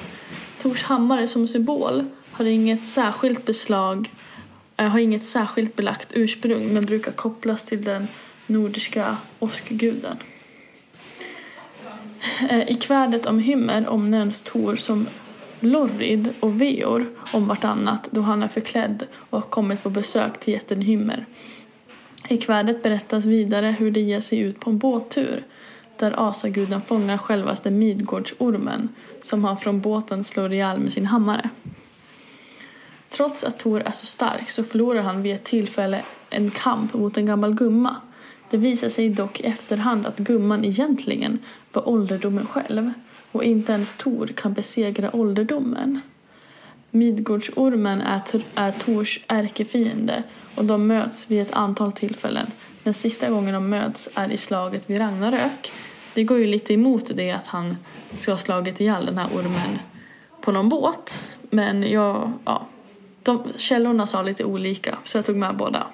[0.62, 4.10] Tors hammare som symbol har inget särskilt beslag
[4.76, 8.08] eh, har inget särskilt belagt ursprung men brukar kopplas till den
[8.46, 10.16] nordiska åskguden.
[12.50, 15.06] Eh, I kvädet om Hymmer omnämns Tor som
[15.60, 20.52] Lorrid och Veor om vartannat då han är förklädd och har kommit på besök till
[20.52, 21.26] jätten Hymmer.
[22.28, 25.44] I kvädet berättas vidare hur det ger sig ut på en båttur
[25.96, 28.88] där asaguden fångar självaste Midgårdsormen
[29.22, 31.50] som han från båten slår ihjäl med sin hammare.
[33.08, 37.16] Trots att Tor är så stark så förlorar han vid ett tillfälle en kamp mot
[37.16, 37.96] en gammal gumma.
[38.50, 41.38] Det visar sig dock i efterhand att gumman egentligen
[41.72, 42.92] var ålderdomen själv
[43.32, 46.00] och inte ens Tor kan besegra ålderdomen.
[46.94, 48.22] Midgårdsormen är,
[48.54, 50.22] är Tors ärkefiende
[50.54, 52.46] och de möts vid ett antal tillfällen.
[52.82, 55.72] Den sista gången de möts är i slaget vid Ragnarök.
[56.14, 57.76] Det går ju lite emot det att han
[58.16, 59.78] ska ha slagit ihjäl den här ormen
[60.40, 61.22] på någon båt.
[61.50, 62.66] Men jag, ja,
[63.22, 65.86] de, källorna sa lite olika så jag tog med båda.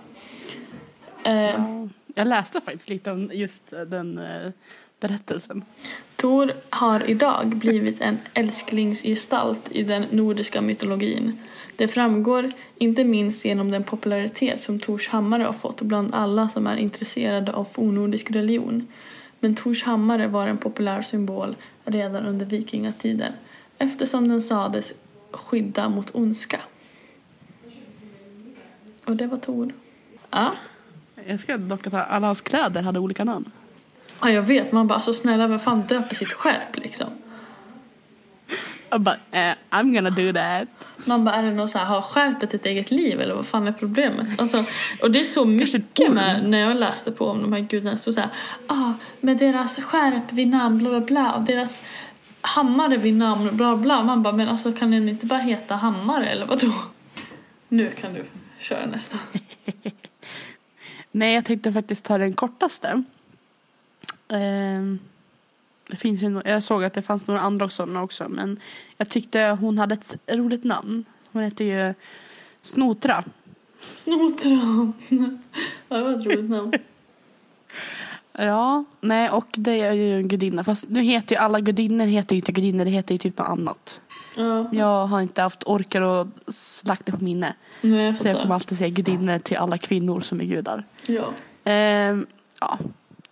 [1.24, 4.50] Eh, jag läste faktiskt lite om just den eh,
[5.00, 5.64] berättelsen.
[6.20, 11.38] Tor har idag blivit en älsklingsgestalt i den nordiska mytologin.
[11.76, 16.66] Det framgår inte minst genom den popularitet som Tors hammare har fått bland alla som
[16.66, 18.86] är intresserade av fornnordisk religion.
[19.40, 23.32] men Tors hammare var en populär symbol redan under vikingatiden
[23.78, 24.92] eftersom den sades
[25.30, 26.60] skydda mot ondska.
[29.04, 29.72] Och det var Tor.
[30.30, 30.54] Ja.
[31.26, 33.50] Jag ska dock att alla hans kläder hade olika namn
[34.20, 34.72] ja, jag vet.
[34.72, 37.08] Man bara, alltså snälla, vem fan döper sitt skärp liksom?
[38.90, 40.88] Jag bara, eh, I'm gonna do that.
[41.04, 43.68] Man bara, är det något så här, har skärpet ett eget liv eller vad fan
[43.68, 44.40] är problemet?
[44.40, 44.64] Alltså,
[45.02, 48.12] och det är så mycket med, när jag läste på om de här gudarna, så
[48.12, 48.30] så här,
[48.66, 51.82] ah, med deras skärp vid namn, bla bla bla, och deras
[52.40, 54.02] hammare vid namn, bla bla.
[54.04, 56.72] Man bara, men alltså kan den inte bara heta hammare eller vadå?
[57.68, 58.24] Nu kan du
[58.58, 59.18] köra nästa.
[61.12, 63.02] Nej, jag tänkte faktiskt ta den kortaste.
[64.28, 64.98] Ehm,
[65.90, 68.60] det finns ju, jag såg att det fanns några andra sådana också, men
[68.96, 71.04] jag tyckte hon hade ett roligt namn.
[71.32, 71.94] Hon heter ju
[72.62, 73.24] Snotra.
[73.80, 74.92] Snotran.
[75.88, 76.72] ja, det var ett roligt namn.
[78.40, 80.64] Ja, nej, och det är ju en gudinna.
[80.64, 83.48] Fast nu heter ju alla gudinnor heter ju inte gudinnor, det heter ju typ något
[83.48, 84.00] annat.
[84.36, 87.54] Ja, Jag har inte haft orkar och slakt det på minne.
[87.80, 90.84] nej, jag Så jag kommer alltid säga gudinnor till alla kvinnor som är gudar.
[91.06, 91.24] Ja.
[91.64, 92.26] Ehm,
[92.60, 92.78] ja.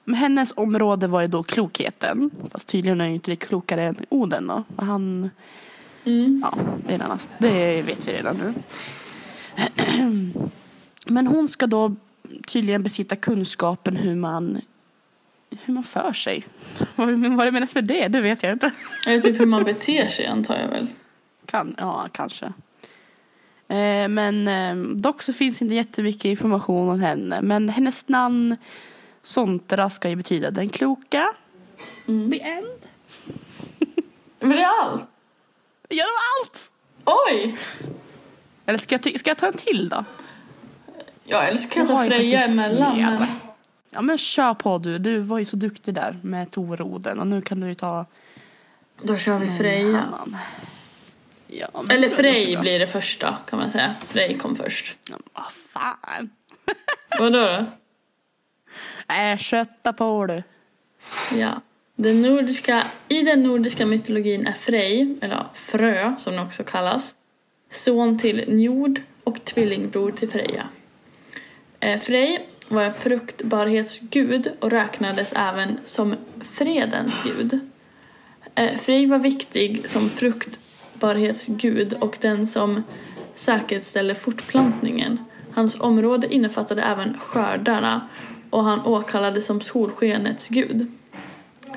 [0.08, 2.30] Men hennes område var ju då klokheten.
[2.52, 4.64] Fast tydligen är ju inte det klokare än Oden då.
[4.76, 5.30] Han,
[6.04, 6.42] Mm.
[6.44, 8.54] ja, redan, det vet vi redan nu.
[11.06, 11.96] Men hon ska då
[12.46, 14.60] tydligen besitta kunskapen hur man,
[15.64, 16.44] hur man för sig.
[16.96, 18.70] Vad vad det menas med det, det vet jag inte.
[19.06, 20.86] Eller typ hur man beter sig antar jag väl.
[21.46, 22.46] Kan, ja, kanske.
[23.68, 27.42] Eh, men eh, dock så finns inte jättemycket information om henne.
[27.42, 28.56] Men hennes namn
[29.26, 31.34] Sontra ska ju betyda den kloka.
[32.08, 32.30] Mm.
[32.30, 32.66] The end.
[34.40, 35.06] Men det är allt.
[35.88, 36.70] Ja, det var allt!
[37.04, 37.58] Oj!
[38.66, 40.04] Eller ska jag, ska jag ta en till då?
[41.24, 42.96] Ja, eller så kan jag Jag ta Freja emellan.
[42.96, 43.12] med.
[43.18, 43.28] Men...
[43.90, 44.98] Ja men kör på du.
[44.98, 48.06] Du var ju så duktig där med Toroden och nu kan du ju ta
[49.02, 49.98] Då kör vi Freja.
[50.00, 50.36] annan.
[51.46, 53.94] Ja, Eller Frej blir det första kan man säga.
[54.08, 54.96] Frej kom först.
[55.10, 56.30] Ja, Vad fan.
[57.18, 57.64] Vadå då?
[59.08, 60.42] Äh, kötta på du.
[61.38, 61.60] Ja.
[61.98, 67.14] Den nordiska, I den nordiska mytologin är Frej, eller Frö som den också kallas,
[67.70, 70.68] son till Njord och tvillingbror till Freja.
[71.80, 77.60] Eh, Frej var en fruktbarhetsgud och räknades även som fredens gud.
[78.54, 82.82] Eh, Frej var viktig som fruktbarhetsgud och den som
[83.34, 85.18] säkerställde fortplantningen.
[85.54, 88.08] Hans område innefattade även skördarna
[88.50, 90.86] och han åkallades som solskenets gud.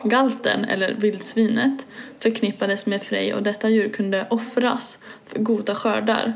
[0.03, 1.85] Galten, eller vildsvinet,
[2.19, 6.33] förknippades med Frej och detta djur kunde offras för goda skördar.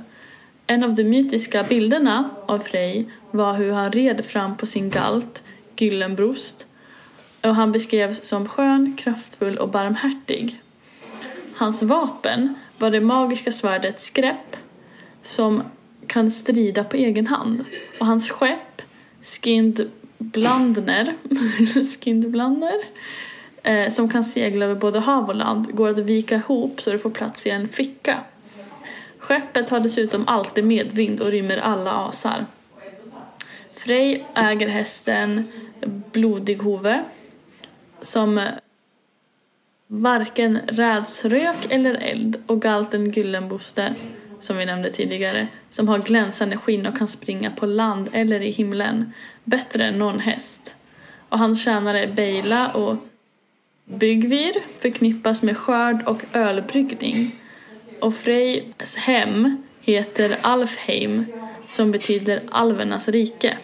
[0.67, 5.43] En av de mytiska bilderna av Frej var hur han red fram på sin galt,
[5.77, 6.65] Gyllenbrost,
[7.41, 10.61] och han beskrevs som skön, kraftfull och barmhärtig.
[11.55, 14.55] Hans vapen var det magiska svärdet Skräpp
[15.23, 15.63] som
[16.07, 17.65] kan strida på egen hand
[17.99, 18.81] och hans skepp
[19.23, 19.89] Skind
[20.31, 21.15] Blandner,
[21.99, 22.83] Skindblandner
[23.63, 26.99] eh, som kan segla över både hav och land går att vika ihop så det
[26.99, 28.19] får plats i en ficka.
[29.17, 32.45] Skeppet har dessutom alltid medvind och rymmer alla asar.
[33.73, 35.47] Frej äger hästen
[36.12, 37.03] Blodighove
[38.01, 38.45] som eh,
[39.88, 43.95] varken räds rök eller eld och galten Gyllenboste
[44.43, 48.51] som vi nämnde tidigare som har glänsande skinn och kan springa på land eller i
[48.51, 50.75] himlen bättre än någon häst.
[51.29, 52.95] Och hans tjänare Beila och
[53.86, 57.36] Byggvir förknippas med skörd och ölbryggning.
[57.99, 61.25] Och Frejs hem heter Alfheim
[61.69, 63.58] som betyder alvernas rike.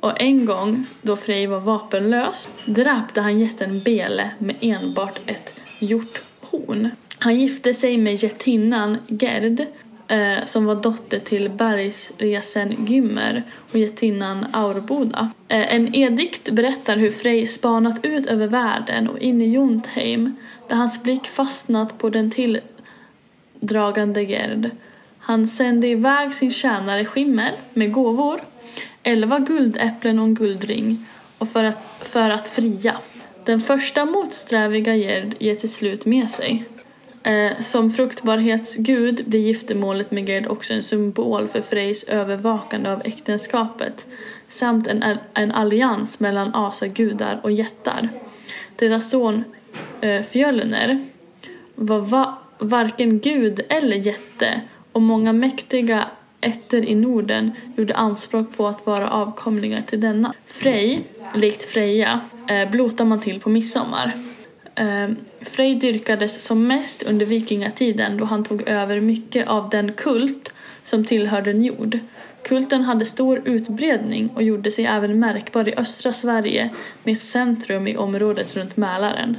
[0.00, 6.90] Och en gång då Frej var vapenlös dräpte han jätten Bele med enbart ett hjorthorn.
[7.18, 9.66] Han gifte sig med jättinnan Gerd
[10.08, 15.30] eh, som var dotter till bergsresen Gymmer och jättinnan Aurboda.
[15.48, 20.36] Eh, en edikt berättar hur Frej spanat ut över världen och in i Jontheim
[20.68, 24.70] där hans blick fastnat på den tilldragande Gerd.
[25.18, 28.40] Han sände iväg sin tjänare Skimmer med gåvor,
[29.02, 31.06] elva guldäpplen och en guldring
[31.38, 32.96] och för att, för att fria.
[33.44, 36.64] Den första motsträviga Gerd ger till slut med sig.
[37.28, 44.06] Eh, som fruktbarhetsgud blir giftermålet med Gerd också en symbol för Frejs övervakande av äktenskapet
[44.48, 48.08] samt en, en allians mellan asagudar och jättar.
[48.76, 49.44] Deras son
[50.00, 51.04] eh, Fjölner
[51.74, 54.60] var va- varken gud eller jätte
[54.92, 56.04] och många mäktiga
[56.40, 60.34] ätter i Norden gjorde anspråk på att vara avkomlingar till denna.
[60.46, 61.02] Frej
[61.34, 64.12] likt Freja, eh, blotar man till på midsommar.
[64.78, 65.08] Eh,
[65.40, 70.52] Frej dyrkades som mest under vikingatiden då han tog över mycket av den kult
[70.84, 71.98] som tillhörde Njord.
[72.42, 76.70] Kulten hade stor utbredning och gjorde sig även märkbar i östra Sverige
[77.04, 79.36] med centrum i området runt Mälaren.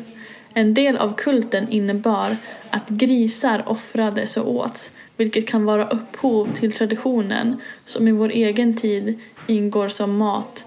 [0.54, 2.38] En del av kulten innebar
[2.70, 8.78] att grisar offrades och åts, vilket kan vara upphov till traditionen som i vår egen
[8.78, 10.66] tid ingår som mat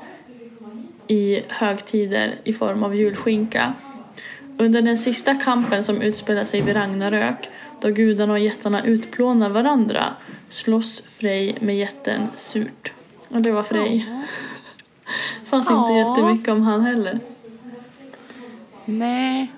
[1.06, 3.74] i högtider i form av julskinka.
[4.58, 10.04] Under den sista kampen som utspelar sig vid Ragnarök, då gudarna och jättarna utplånar varandra,
[10.48, 12.92] slåss Frej med jätten Surt.
[13.28, 14.06] Och det var Frej.
[15.44, 16.10] Fanns inte Ja.
[16.10, 17.20] jättemycket om han heller.
[18.84, 19.52] Nej.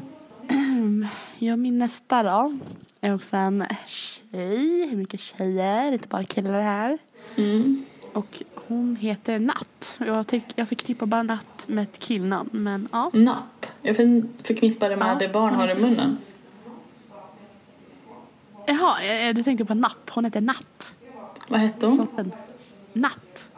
[1.38, 2.52] Ja, min nästa då
[3.00, 4.88] är också en tjej.
[4.90, 6.98] Hur mycket tjejer, inte bara killar här.
[7.36, 7.84] Mm.
[8.12, 9.98] Och hon heter Natt.
[10.06, 12.48] Jag, tyck, jag förknippar bara Natt med ett killnamn.
[12.52, 13.10] Men ja.
[13.12, 13.66] Napp.
[13.82, 15.14] Jag för- förknippar det med Ja.
[15.14, 16.18] det barn har i munnen.
[18.66, 20.10] Jaha, eh, du tänkte på Napp.
[20.10, 20.94] Hon heter Natt.
[21.48, 21.94] Vad hette hon?
[21.94, 22.32] Som en
[22.92, 23.48] Natt.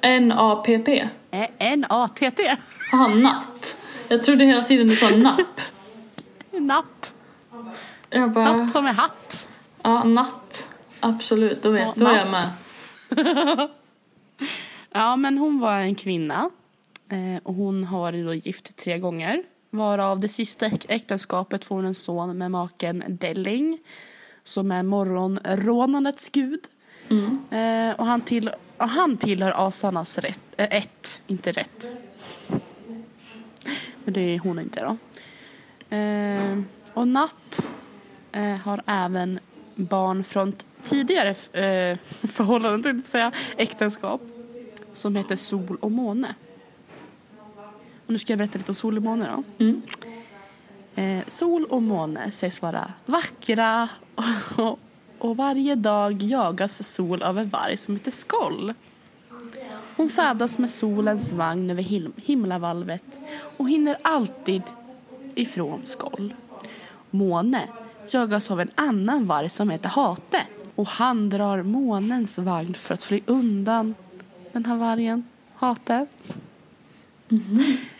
[0.00, 1.08] N-A-P-P.
[1.30, 2.56] Eh, N-A-T-T.
[2.92, 3.76] Jaha, natt.
[4.08, 5.60] Jag trodde hela tiden du sa napp.
[6.52, 7.14] Natt.
[8.10, 9.48] Jag bara, Natt som är hatt.
[9.82, 10.66] ja, natt.
[11.00, 12.44] Absolut, då vet Ja, då är jag med.
[14.96, 16.50] Ja, men hon var en kvinna.
[17.08, 19.42] Eh, och hon har då gift tre gånger.
[19.70, 23.78] Varav det sista äk- äktenskapet får hon en son med maken Delling.
[24.44, 26.60] Som är morgonrånandets gud.
[27.50, 31.90] Eh, och han, till, och han tillhör asarnas rätt, eh, ett, inte rätt.
[34.04, 34.96] Men det är hon inte då.
[35.96, 36.58] Eh,
[36.94, 37.68] och Natt
[38.32, 39.38] eh, har även
[39.74, 40.52] barn från
[40.84, 44.20] tidigare eh, förhållanden, tänkte säga, äktenskap.
[44.92, 46.34] Som heter Sol och måne.
[48.06, 49.64] Och nu ska jag berätta lite om sol och måne då.
[49.64, 49.82] Mm.
[50.94, 53.88] Eh, sol och måne sägs vara vackra
[54.56, 54.78] och,
[55.18, 58.74] och varje dag jagas sol av en varg som heter Skoll.
[59.96, 63.20] Hon färdas med solens vagn över him- himlavalvet
[63.56, 64.62] och hinner alltid
[65.34, 66.34] ifrån Skoll.
[67.10, 67.68] Måne
[68.10, 70.40] jagas av en annan varg som heter Hate
[70.74, 73.94] och han drar månens vagn för att fly undan
[74.52, 76.06] den här vargen, Hate.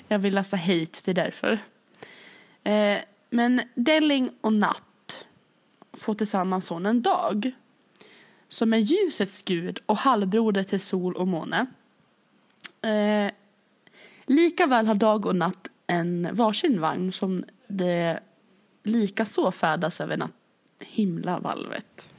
[0.08, 1.58] Jag vill läsa hate, det är därför.
[2.64, 2.98] Eh,
[3.30, 5.26] men Delling och Natt
[5.92, 7.52] får tillsammans sonen Dag
[8.48, 11.66] som är ljusets gud och halvbroder till sol och måne.
[12.82, 13.32] Eh,
[14.26, 18.20] Likaväl har Dag och Natt en varsin vagn som det
[18.82, 20.32] lika så färdas över natt,
[20.78, 22.13] himlavalvet.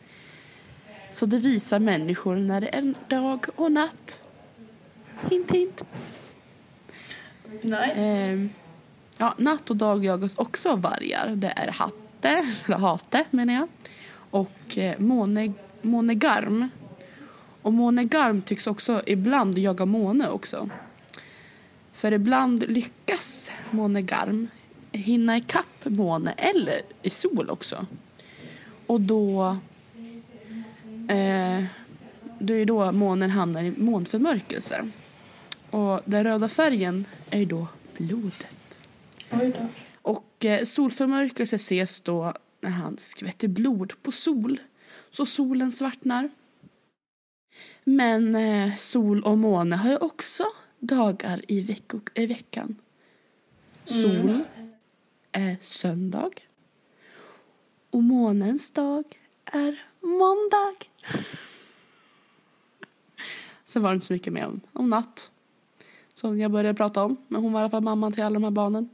[1.15, 4.21] Så det visar människor när det är dag och natt.
[5.29, 5.83] Hint, hint.
[7.61, 7.93] Nice.
[7.95, 8.49] Ehm,
[9.17, 11.35] ja, natt och dag jagas också av vargar.
[11.35, 13.67] Det är hatte, eller hate menar jag,
[14.31, 16.69] och eh, måne, månegarm.
[17.61, 20.69] Och månegarm tycks också ibland jaga måne också.
[21.93, 24.47] För ibland lyckas månegarm
[24.91, 27.85] hinna ikapp måne eller i sol också.
[28.87, 29.57] Och då...
[31.09, 31.63] Eh,
[32.39, 34.89] då är då månen hamnar i månförmörkelse.
[35.69, 38.79] Och den röda färgen är ju då blodet.
[40.01, 44.59] Och eh, solförmörkelse ses då när han skvätter blod på sol.
[45.09, 46.29] Så solen svartnar.
[47.83, 50.43] Men eh, sol och måne har ju också
[50.79, 52.75] dagar i, vecko, i veckan.
[53.85, 54.43] Sol
[55.31, 56.31] är söndag.
[57.89, 59.03] Och månens dag
[59.45, 60.75] är måndag.
[63.65, 65.31] Sen var det inte så mycket mer om, om natt.
[66.13, 67.17] Som jag började prata om.
[67.27, 68.89] Men hon var i alla fall mamman till alla de här barnen.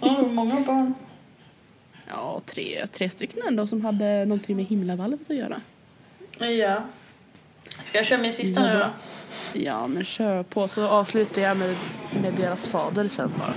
[0.00, 0.94] Ja, många barn.
[2.08, 5.60] Ja, tre, tre stycken ändå som hade någonting med himlavalvet att göra.
[6.38, 6.82] Ja.
[7.82, 8.90] Ska jag köra min sista Ja, nu då-?
[9.60, 11.76] Ja, men kör på så avslutar jag med,
[12.22, 13.54] med deras fader sen bara.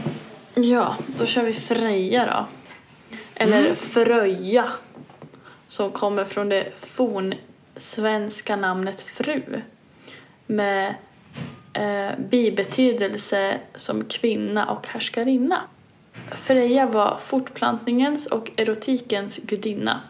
[0.64, 2.48] Ja, då kör vi Freja då.
[3.36, 4.72] Eller Fröja.
[5.70, 9.62] Som kommer från det fornsvenska namnet fru.
[10.46, 10.96] Med
[11.74, 15.62] eh, bibetydelse som kvinna och härskarinna.
[16.32, 20.02] Freja var fortplantningens och erotikens gudinna.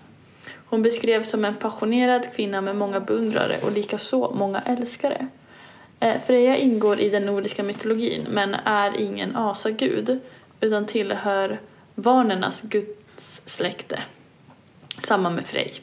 [0.66, 5.28] Hon beskrevs som en passionerad kvinna med många beundrare och likaså många älskare.
[6.00, 10.20] Eh, Freja ingår i den nordiska mytologin men är ingen asagud
[10.60, 11.60] utan tillhör
[11.96, 14.00] vanernas gudssläkte.
[15.00, 15.74] Samma med Frej.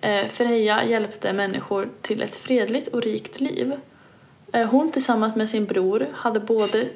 [0.00, 3.72] Eh, Freja hjälpte människor till ett fredligt och rikt liv.
[4.52, 6.88] Eh, hon tillsammans med sin bror hade både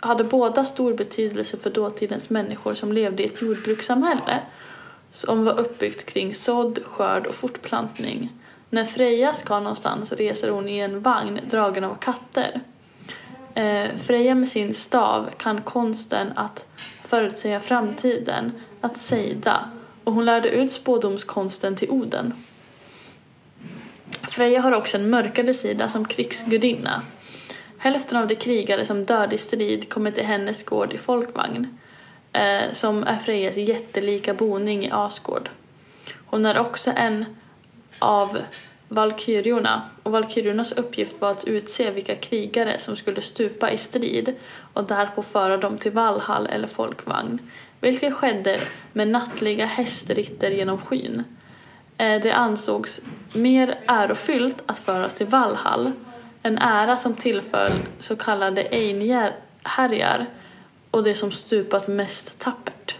[0.00, 4.40] hade båda stor betydelse för dåtidens människor som levde i ett jordbrukssamhälle
[5.12, 8.30] som var uppbyggt kring sådd, skörd och fortplantning.
[8.70, 12.60] När Freja ska någonstans reser hon i en vagn dragen av katter.
[13.54, 16.66] Eh, Freja med sin stav kan konsten att
[17.02, 19.70] förutsäga framtiden, att sejda
[20.04, 22.32] och hon lärde ut spådomskonsten till Oden.
[24.28, 27.02] Freja har också en mörkare sida som krigsgudinna.
[27.78, 31.78] Hälften av de krigare som dör i strid kommer till hennes gård i folkvagn,
[32.32, 35.50] eh, som är Frejas jättelika boning i Asgård.
[36.26, 37.24] Hon är också en
[37.98, 38.38] av
[38.88, 44.34] valkyriorna och valkyriornas uppgift var att utse vilka krigare som skulle stupa i strid
[44.72, 47.38] och därpå föra dem till Valhall eller folkvagn,
[47.84, 48.60] vilket skedde
[48.92, 51.24] med nattliga hästritter genom skyn.
[51.98, 53.00] Eh, det ansågs
[53.34, 55.92] mer ärofyllt att föras till Valhall,
[56.42, 60.26] en ära som tillföll så kallade Einherjar
[60.90, 62.96] och det som stupat mest tappert.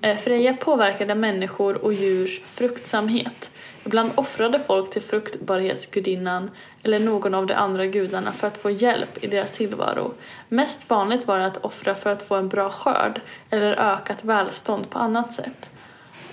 [0.00, 3.50] Eh, Freja påverkade människor och djurs fruktsamhet.
[3.86, 6.50] Ibland offrade folk till fruktbarhetsgudinnan
[6.82, 10.14] eller någon av de andra gudarna för att få hjälp i deras tillvaro.
[10.48, 13.20] Mest vanligt var det att offra för att få en bra skörd
[13.50, 15.70] eller ökat välstånd på annat sätt.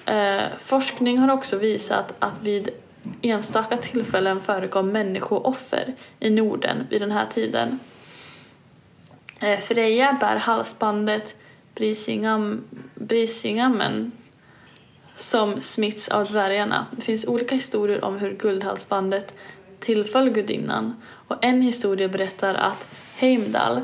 [0.05, 2.69] Eh, forskning har också visat att vid
[3.21, 7.79] enstaka tillfällen förekom människooffer i Norden vid den här tiden.
[9.41, 11.35] Eh, Freja bär halsbandet
[11.75, 12.63] Brisingam,
[12.95, 14.11] Brisingamen
[15.21, 16.85] som smitts av dvärgarna.
[16.91, 19.33] Det finns olika historier om hur guldhalsbandet
[19.79, 23.81] tillföll gudinnan och en historia berättar att Heimdall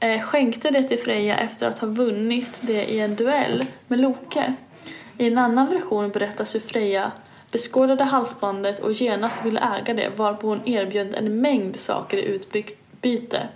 [0.00, 4.54] eh, skänkte det till Freja efter att ha vunnit det i en duell med Loke.
[5.18, 7.12] I en annan version berättas hur Freja
[7.50, 13.48] beskådade halsbandet och genast ville äga det varpå hon erbjöd en mängd saker i utbyte.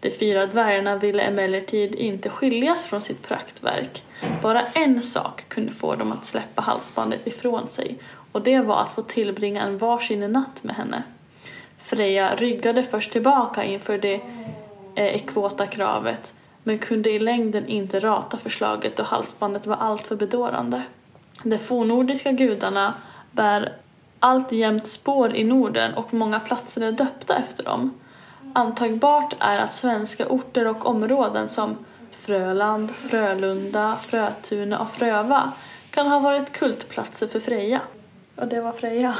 [0.00, 4.02] De fyra dvärgarna ville emellertid inte skiljas från sitt praktverk.
[4.42, 7.98] Bara en sak kunde få dem att släppa halsbandet ifrån sig
[8.32, 11.02] och det var att få tillbringa en varsin natt med henne.
[11.78, 14.14] Freja ryggade först tillbaka inför det
[14.94, 20.82] eh, ekvota kravet men kunde i längden inte rata förslaget och halsbandet var alltför bedårande.
[21.42, 22.94] De fornordiska gudarna
[23.30, 23.72] bär
[24.18, 27.94] alltjämt spår i Norden och många platser är döpta efter dem.
[28.52, 31.76] Antagbart är att svenska orter och områden som
[32.20, 35.52] Fröland, Frölunda, Frötuna och Fröva
[35.90, 37.80] kan ha varit kultplatser för Freja.
[38.36, 39.14] Och det var Freja.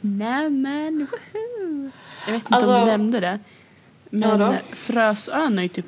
[0.00, 1.90] Nämen, woho!
[2.26, 3.38] Jag vet inte Alltså- om du nämnde det.
[4.10, 4.54] Men Ja.
[4.72, 5.86] Frösön är ju typ,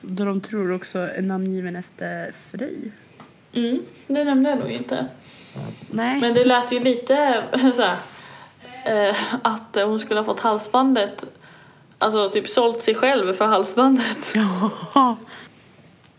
[0.00, 2.92] då de tror också är namngiven efter Frej.
[3.52, 5.06] Mm, det nämnde jag nog inte.
[5.90, 6.20] Nej.
[6.20, 7.42] Men det lät ju lite
[7.76, 7.96] så här,
[9.08, 11.24] eh, att hon skulle ha fått halsbandet,
[11.98, 14.34] alltså typ sålt sig själv för halsbandet.
[14.94, 15.16] Ja.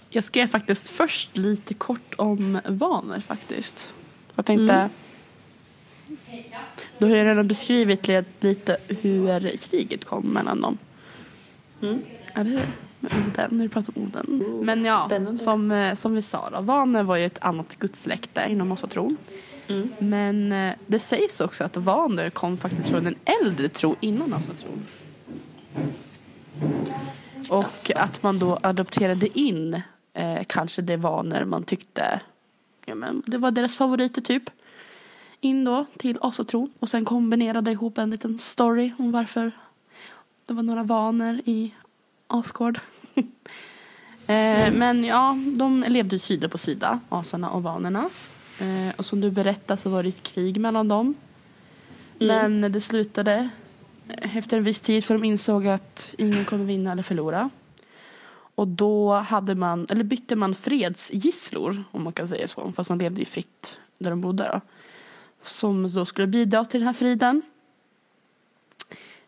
[0.10, 3.94] Jag skrev faktiskt först lite kort om vanor faktiskt.
[4.36, 4.74] Jag tänkte...
[4.74, 4.90] Mm.
[6.98, 10.78] Då har jag redan beskrivit li- lite hur kriget kom mellan dem.
[11.82, 12.02] Mm.
[12.34, 12.68] Eller hur?
[13.00, 14.42] Med Oden, vi pratar om Oden.
[14.44, 15.44] Oh, Men ja, spännande.
[15.44, 16.62] som, eh, som vi sa då.
[16.62, 19.18] Vaner var ju ett annat gudssläkte inom asatron.
[19.68, 19.90] Mm.
[20.00, 24.86] Men eh, det sägs också att vaner kom faktiskt från en äldre tro innan asatron.
[27.50, 29.82] Och att man då adopterade in
[30.14, 32.22] eh, kanske de vanor man tyckte
[32.86, 34.50] ja, men det var deras favoriter typ.
[35.42, 39.52] In då till asatron och sen kombinerade ihop en liten story om varför
[40.46, 41.74] det var några vanor i
[42.28, 42.80] Asgård.
[44.28, 48.10] eh, men ja, de levde ju sida på sida, asarna och vanorna.
[48.60, 51.16] Eh, och som du berättade så var det ett krig mellan dem.
[52.20, 52.60] Mm.
[52.60, 53.50] Men det slutade
[54.18, 57.50] efter en viss tid för de insåg att ingen kommer vinna eller förlora.
[58.56, 62.98] Och då hade man, eller bytte man fredsgisslor, om man kan säga så, fast de
[62.98, 64.50] levde ju fritt där de bodde.
[64.54, 64.62] Då,
[65.44, 67.42] som då skulle bidra till den här friden.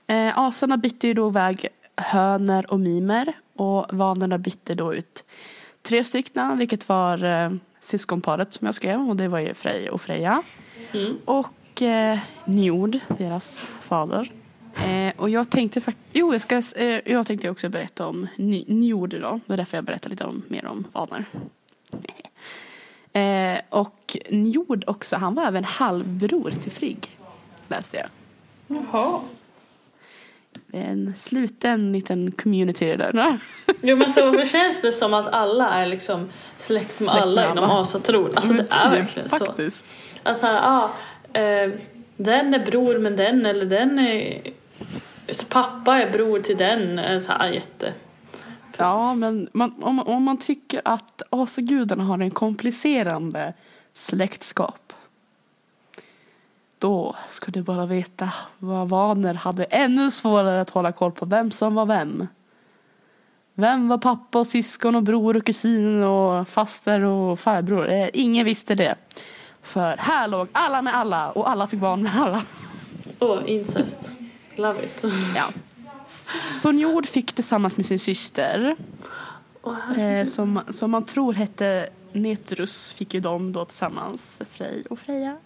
[0.07, 5.23] Eh, asarna bytte ju då iväg hönor och mimer och vanorna bytte då ut
[5.81, 7.51] tre stycken, vilket var eh,
[7.81, 10.43] syskonparet som jag skrev och det var ju Frej och Freja.
[10.91, 11.17] Mm.
[11.25, 14.31] Och eh, Njord, deras fader.
[14.85, 18.65] Eh, och jag tänkte faktiskt, jo jag, ska, eh, jag tänkte också berätta om Ny-
[18.67, 19.39] Njord idag.
[19.45, 21.25] Det är därför jag berättar lite om, mer om vanor.
[23.13, 27.09] eh, och Njord också, han var även halvbror till Frigg.
[27.67, 28.07] Läste jag.
[28.67, 29.19] Jaha.
[30.73, 33.39] En sluten liten community det där.
[33.81, 37.41] Jo men så varför känns det som att alla är liksom släkt med Släkt alla
[37.41, 38.35] med inom asatron?
[38.35, 39.45] Alltså det är verkligen så.
[39.45, 39.73] typ.
[40.23, 40.89] Att så här, ah,
[42.17, 44.41] den är bror med den eller den är...
[45.49, 47.21] Pappa är bror till den.
[47.21, 47.93] Så här, jätte...
[48.77, 53.53] Ja, men man, om, om man tycker att asagudarna har en komplicerande
[53.93, 54.93] släktskap
[56.81, 61.51] då ska du bara veta vad Vaner hade ännu svårare att hålla koll på vem
[61.51, 62.27] som var vem.
[63.53, 67.89] Vem var pappa och syskon och bror och kusin och faster och farbror?
[67.89, 68.95] Eh, ingen visste det.
[69.61, 72.41] För här låg alla med alla och alla fick barn med alla.
[73.19, 74.11] Åh, oh, incest.
[74.55, 75.03] Love it.
[75.35, 75.49] Ja.
[76.59, 78.75] Så Njord fick tillsammans med sin syster
[79.63, 84.99] Oh, eh, som, som man tror hette Netrus fick ju de då tillsammans, Frej och
[84.99, 85.37] Freja.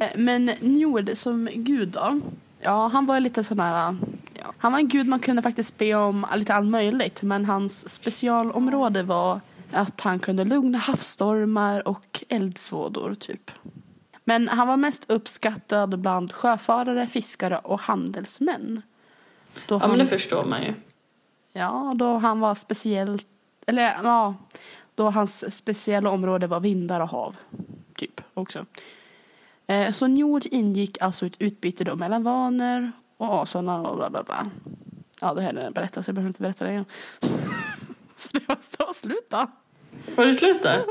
[0.00, 2.20] Eh, men Njord som gud då,
[2.60, 3.96] ja han var lite sån här,
[4.34, 7.88] ja, han var en gud man kunde faktiskt be om lite allt möjligt men hans
[7.88, 9.40] specialområde var
[9.72, 13.50] att han kunde lugna havsstormar och eldsvådor typ.
[14.24, 18.82] Men han var mest uppskattad bland sjöfarare, fiskare och handelsmän.
[19.66, 20.74] Då ja men det förstår man ju.
[21.52, 23.26] Ja, då han var speciellt,
[23.66, 24.34] eller ja,
[24.94, 27.36] då hans speciella område var vindar och hav.
[27.96, 28.66] Typ också.
[29.66, 34.22] Eh, så Njord ingick alltså ett utbyte då mellan vaner och asarna och bla bla
[34.22, 34.50] bla.
[35.20, 36.84] Ja, det här är en berättelse, jag behöver inte berätta det igen.
[38.16, 39.46] så det var slut då.
[40.16, 40.84] Var det slut där?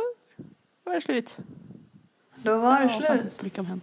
[0.83, 1.37] Var det slut?
[2.43, 3.43] Då var det ja, slut.
[3.43, 3.81] Mycket om henne.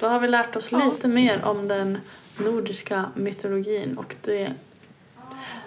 [0.00, 0.84] Då har vi lärt oss ja.
[0.84, 1.98] lite mer om den
[2.38, 4.52] nordiska mytologin och det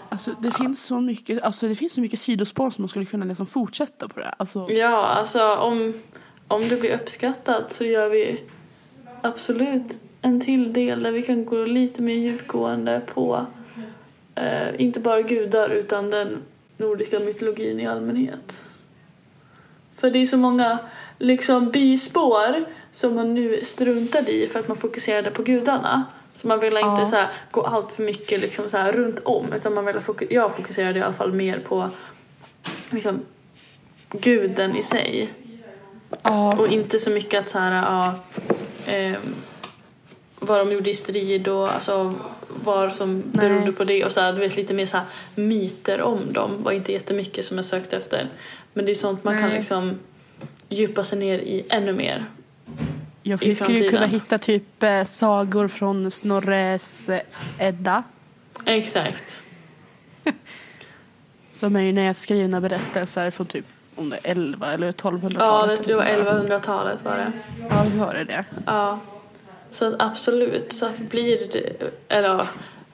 [0.10, 0.54] Alltså det, ja.
[0.54, 4.08] finns så mycket, alltså det finns så mycket sidospår som man skulle kunna liksom fortsätta
[4.08, 4.34] på det.
[4.38, 4.72] Alltså...
[4.72, 5.94] Ja, alltså om,
[6.48, 8.44] om det blir uppskattat så gör vi
[9.22, 13.46] absolut en till del där vi kan gå lite mer djupgående på
[14.36, 16.38] eh, inte bara gudar utan den
[16.78, 18.64] nordiska mytologin i allmänhet.
[19.98, 20.80] För det är så många
[21.18, 26.04] liksom bispår som man nu struntar i för att man fokuserade på gudarna.
[26.34, 27.06] Så man vill inte ja.
[27.06, 30.28] så här, gå allt för mycket liksom så här, runt om utan man vill fokus
[30.32, 31.89] jag fokuserade i alla fall mer på
[32.89, 33.20] liksom,
[34.12, 35.30] guden i sig.
[36.22, 36.56] Ja.
[36.58, 38.16] Och inte så mycket att så här, ja,
[38.93, 39.18] eh,
[40.39, 42.14] vad de gjorde i strid och alltså,
[42.48, 43.50] vad som Nej.
[43.50, 45.00] berodde på det och så här, du vet lite mer så
[45.36, 48.30] myter om dem var inte jättemycket som jag sökte efter.
[48.78, 49.44] Men det är sånt man Nej.
[49.44, 50.00] kan liksom
[50.70, 52.26] djupa sig ner i ännu mer.
[53.24, 57.22] Ja, vi skulle ju kunna hitta typ eh, sagor från Snorres eh,
[57.60, 58.04] Edda.
[58.66, 59.40] Exakt.
[61.52, 63.66] Som är ju nedskrivna berättelser från typ
[63.96, 65.40] om det är 11 eller 1200-talet.
[65.40, 67.32] Ja, det tror jag 1100-talet var det.
[67.70, 68.46] Ja, det var det det.
[68.66, 69.00] Ja.
[69.72, 72.46] Så att absolut, så att blir det, eller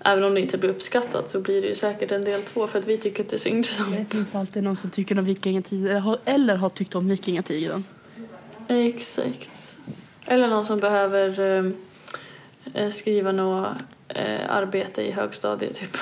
[0.04, 2.80] även om det inte blir uppskattat så blir det ju säkert en del två för
[2.80, 4.10] att vi tycker att det är så intressant.
[4.10, 7.84] Det finns alltid någon som tycker om vikingatiden eller har, tyckt om vikingatiden.
[8.68, 9.80] Exakt.
[10.26, 11.40] Eller någon som behöver
[12.74, 13.68] eh, skriva något
[14.08, 15.98] eh, arbete i högstadiet typ.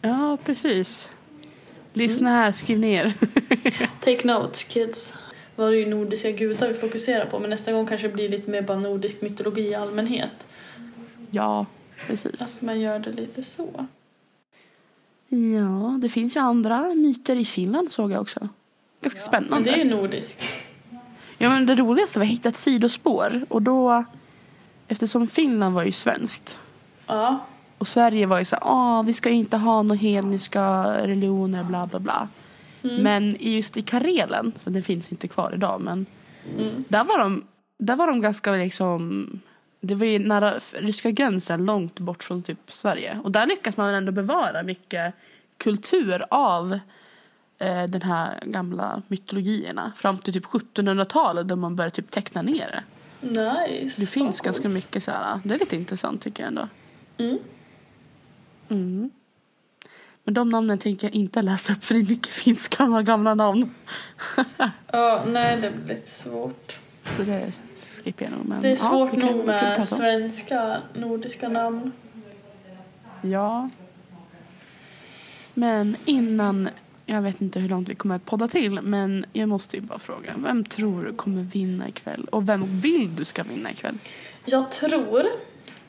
[0.00, 1.08] Ja, precis.
[1.92, 2.40] Lyssna mm.
[2.42, 3.12] här, skriv ner.
[4.00, 5.14] Take notes kids.
[5.56, 8.50] Var det ju nordiska gudar vi fokuserar på men nästa gång kanske det blir lite
[8.50, 10.46] mer bara nordisk mytologi i allmänhet.
[11.30, 11.66] Ja,
[12.06, 12.40] precis.
[12.40, 13.86] Att man gör det lite så.
[15.28, 18.48] Ja, det finns ju andra myter i Finland såg jag också.
[19.02, 19.54] Ganska ja, spännande.
[19.54, 20.42] Men det är ju nordiskt.
[21.38, 23.46] Ja, men det roligaste var att hitta ett sidospår.
[23.48, 24.04] Och då,
[24.88, 26.58] eftersom Finland var ju svenskt.
[27.06, 27.46] Ja.
[27.78, 31.98] Och Sverige var ju så ah, vi ska inte ha några hedniska religioner, bla bla
[31.98, 32.28] bla.
[32.82, 33.02] Mm.
[33.02, 36.06] Men just i Karelen, för det finns inte kvar idag, men
[36.58, 36.84] mm.
[36.88, 37.44] där, var de,
[37.78, 39.28] där var de ganska liksom
[39.84, 43.18] det var ju nära ryska gränsen, långt bort från typ Sverige.
[43.24, 45.14] Och där lyckas man ändå bevara mycket
[45.56, 46.78] kultur av
[47.58, 49.92] eh, den här gamla mytologierna.
[49.96, 52.84] Fram till typ 1700-talet då man började typ teckna ner det.
[53.28, 54.00] Nice.
[54.00, 55.40] Det finns oh, ganska mycket så här.
[55.44, 56.68] Det är lite intressant tycker jag ändå.
[57.18, 57.38] Mm.
[58.68, 59.10] Mm.
[60.24, 63.74] Men de namnen tänker jag inte läsa upp för det är mycket finska gamla namn.
[64.92, 66.78] Ja, nej det blir lite svårt.
[67.16, 67.52] Så det
[68.04, 68.46] skippar jag nog.
[68.46, 71.92] Men, det är svårt ja, nog med svenska, nordiska namn.
[73.22, 73.70] Ja.
[75.54, 76.68] Men innan,
[77.06, 80.34] jag vet inte hur långt vi kommer podda till, men jag måste ju bara fråga.
[80.36, 82.24] Vem tror du kommer vinna ikväll?
[82.24, 83.98] Och vem vill du ska vinna ikväll?
[84.44, 85.26] Jag tror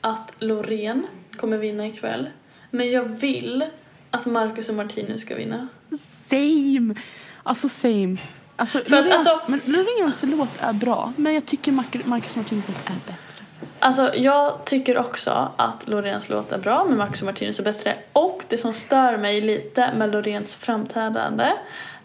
[0.00, 1.06] att Loreen
[1.36, 2.30] kommer vinna ikväll.
[2.70, 3.64] Men jag vill
[4.10, 5.68] att Marcus och Martinus ska vinna.
[6.00, 6.94] Same!
[7.42, 8.16] Alltså same.
[8.56, 12.72] Alltså, För Loreens, alltså, men Loreens låt är bra, men jag tycker Marcus Martinus är
[12.72, 13.44] bättre.
[13.78, 17.96] Alltså jag tycker också att Loreens låt är bra, men Marcus Martinus är bättre.
[18.12, 21.52] Och det som stör mig lite med Loreens framträdande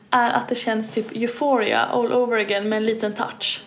[0.09, 3.63] är att det känns typ euphoria all over again med en liten touch.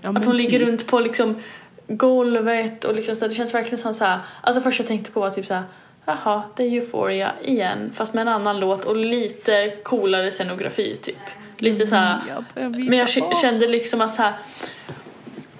[0.00, 0.52] Ja, att hon typ.
[0.52, 1.42] ligger runt på liksom
[1.88, 5.20] golvet och liksom så, det känns verkligen som så här, alltså först jag tänkte på
[5.20, 5.64] var typ så här,
[6.04, 11.41] jaha, det är Euphoria igen fast med en annan låt och lite coolare scenografi typ.
[11.62, 12.20] Lite så här,
[12.70, 13.08] men jag
[13.40, 14.32] kände liksom att så här,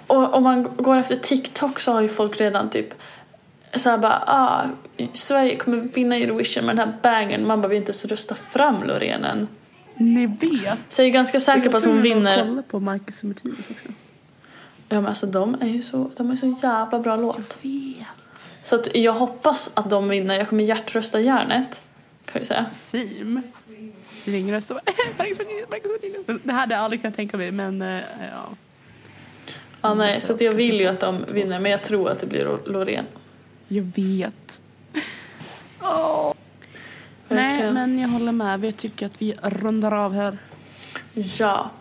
[0.07, 2.93] och om man går efter TikTok så har ju folk redan typ
[3.75, 4.65] så här bara, ah,
[5.13, 7.47] Sverige kommer vinna Eurovision med den här bangen.
[7.47, 9.47] Man bara vill inte ens rösta fram Loreen
[9.95, 10.79] Ni vet.
[10.89, 12.37] Så jag är ganska säker på att hon vinner.
[12.37, 13.89] Jag kolla på Marcus Martinus också.
[14.89, 17.57] Ja men alltså de är ju så, de är så jävla bra låt.
[17.61, 18.53] Vet.
[18.63, 20.37] Så att jag hoppas att de vinner.
[20.37, 21.81] Jag kommer hjärtrösta järnet.
[22.25, 22.65] Kan vi säga.
[22.73, 23.41] Sim.
[24.25, 26.41] Ringer bara och Martinus.
[26.43, 28.55] Det hade jag aldrig kunnat tänka mig men eh, ja.
[29.81, 32.57] Ja, nej, så jag vill ju att de vinner men jag tror att det blir
[32.65, 33.05] Loreen.
[33.67, 34.61] Jag vet.
[35.81, 36.33] Åh.
[37.27, 38.65] Nej men jag håller med.
[38.65, 40.37] Jag tycker att vi rundar av här.
[41.13, 41.71] Ja.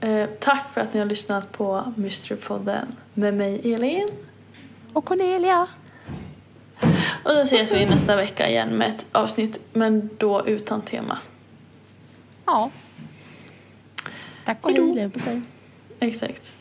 [0.00, 4.08] Eh, tack för att ni har lyssnat på Mysterypodden med mig Elin.
[4.92, 5.66] Och Cornelia.
[7.24, 11.18] Och då ses vi nästa vecka igen med ett avsnitt men då utan tema.
[12.50, 12.70] Ja.
[14.44, 15.40] Tack och hej, på sig.
[16.00, 16.54] Exakt.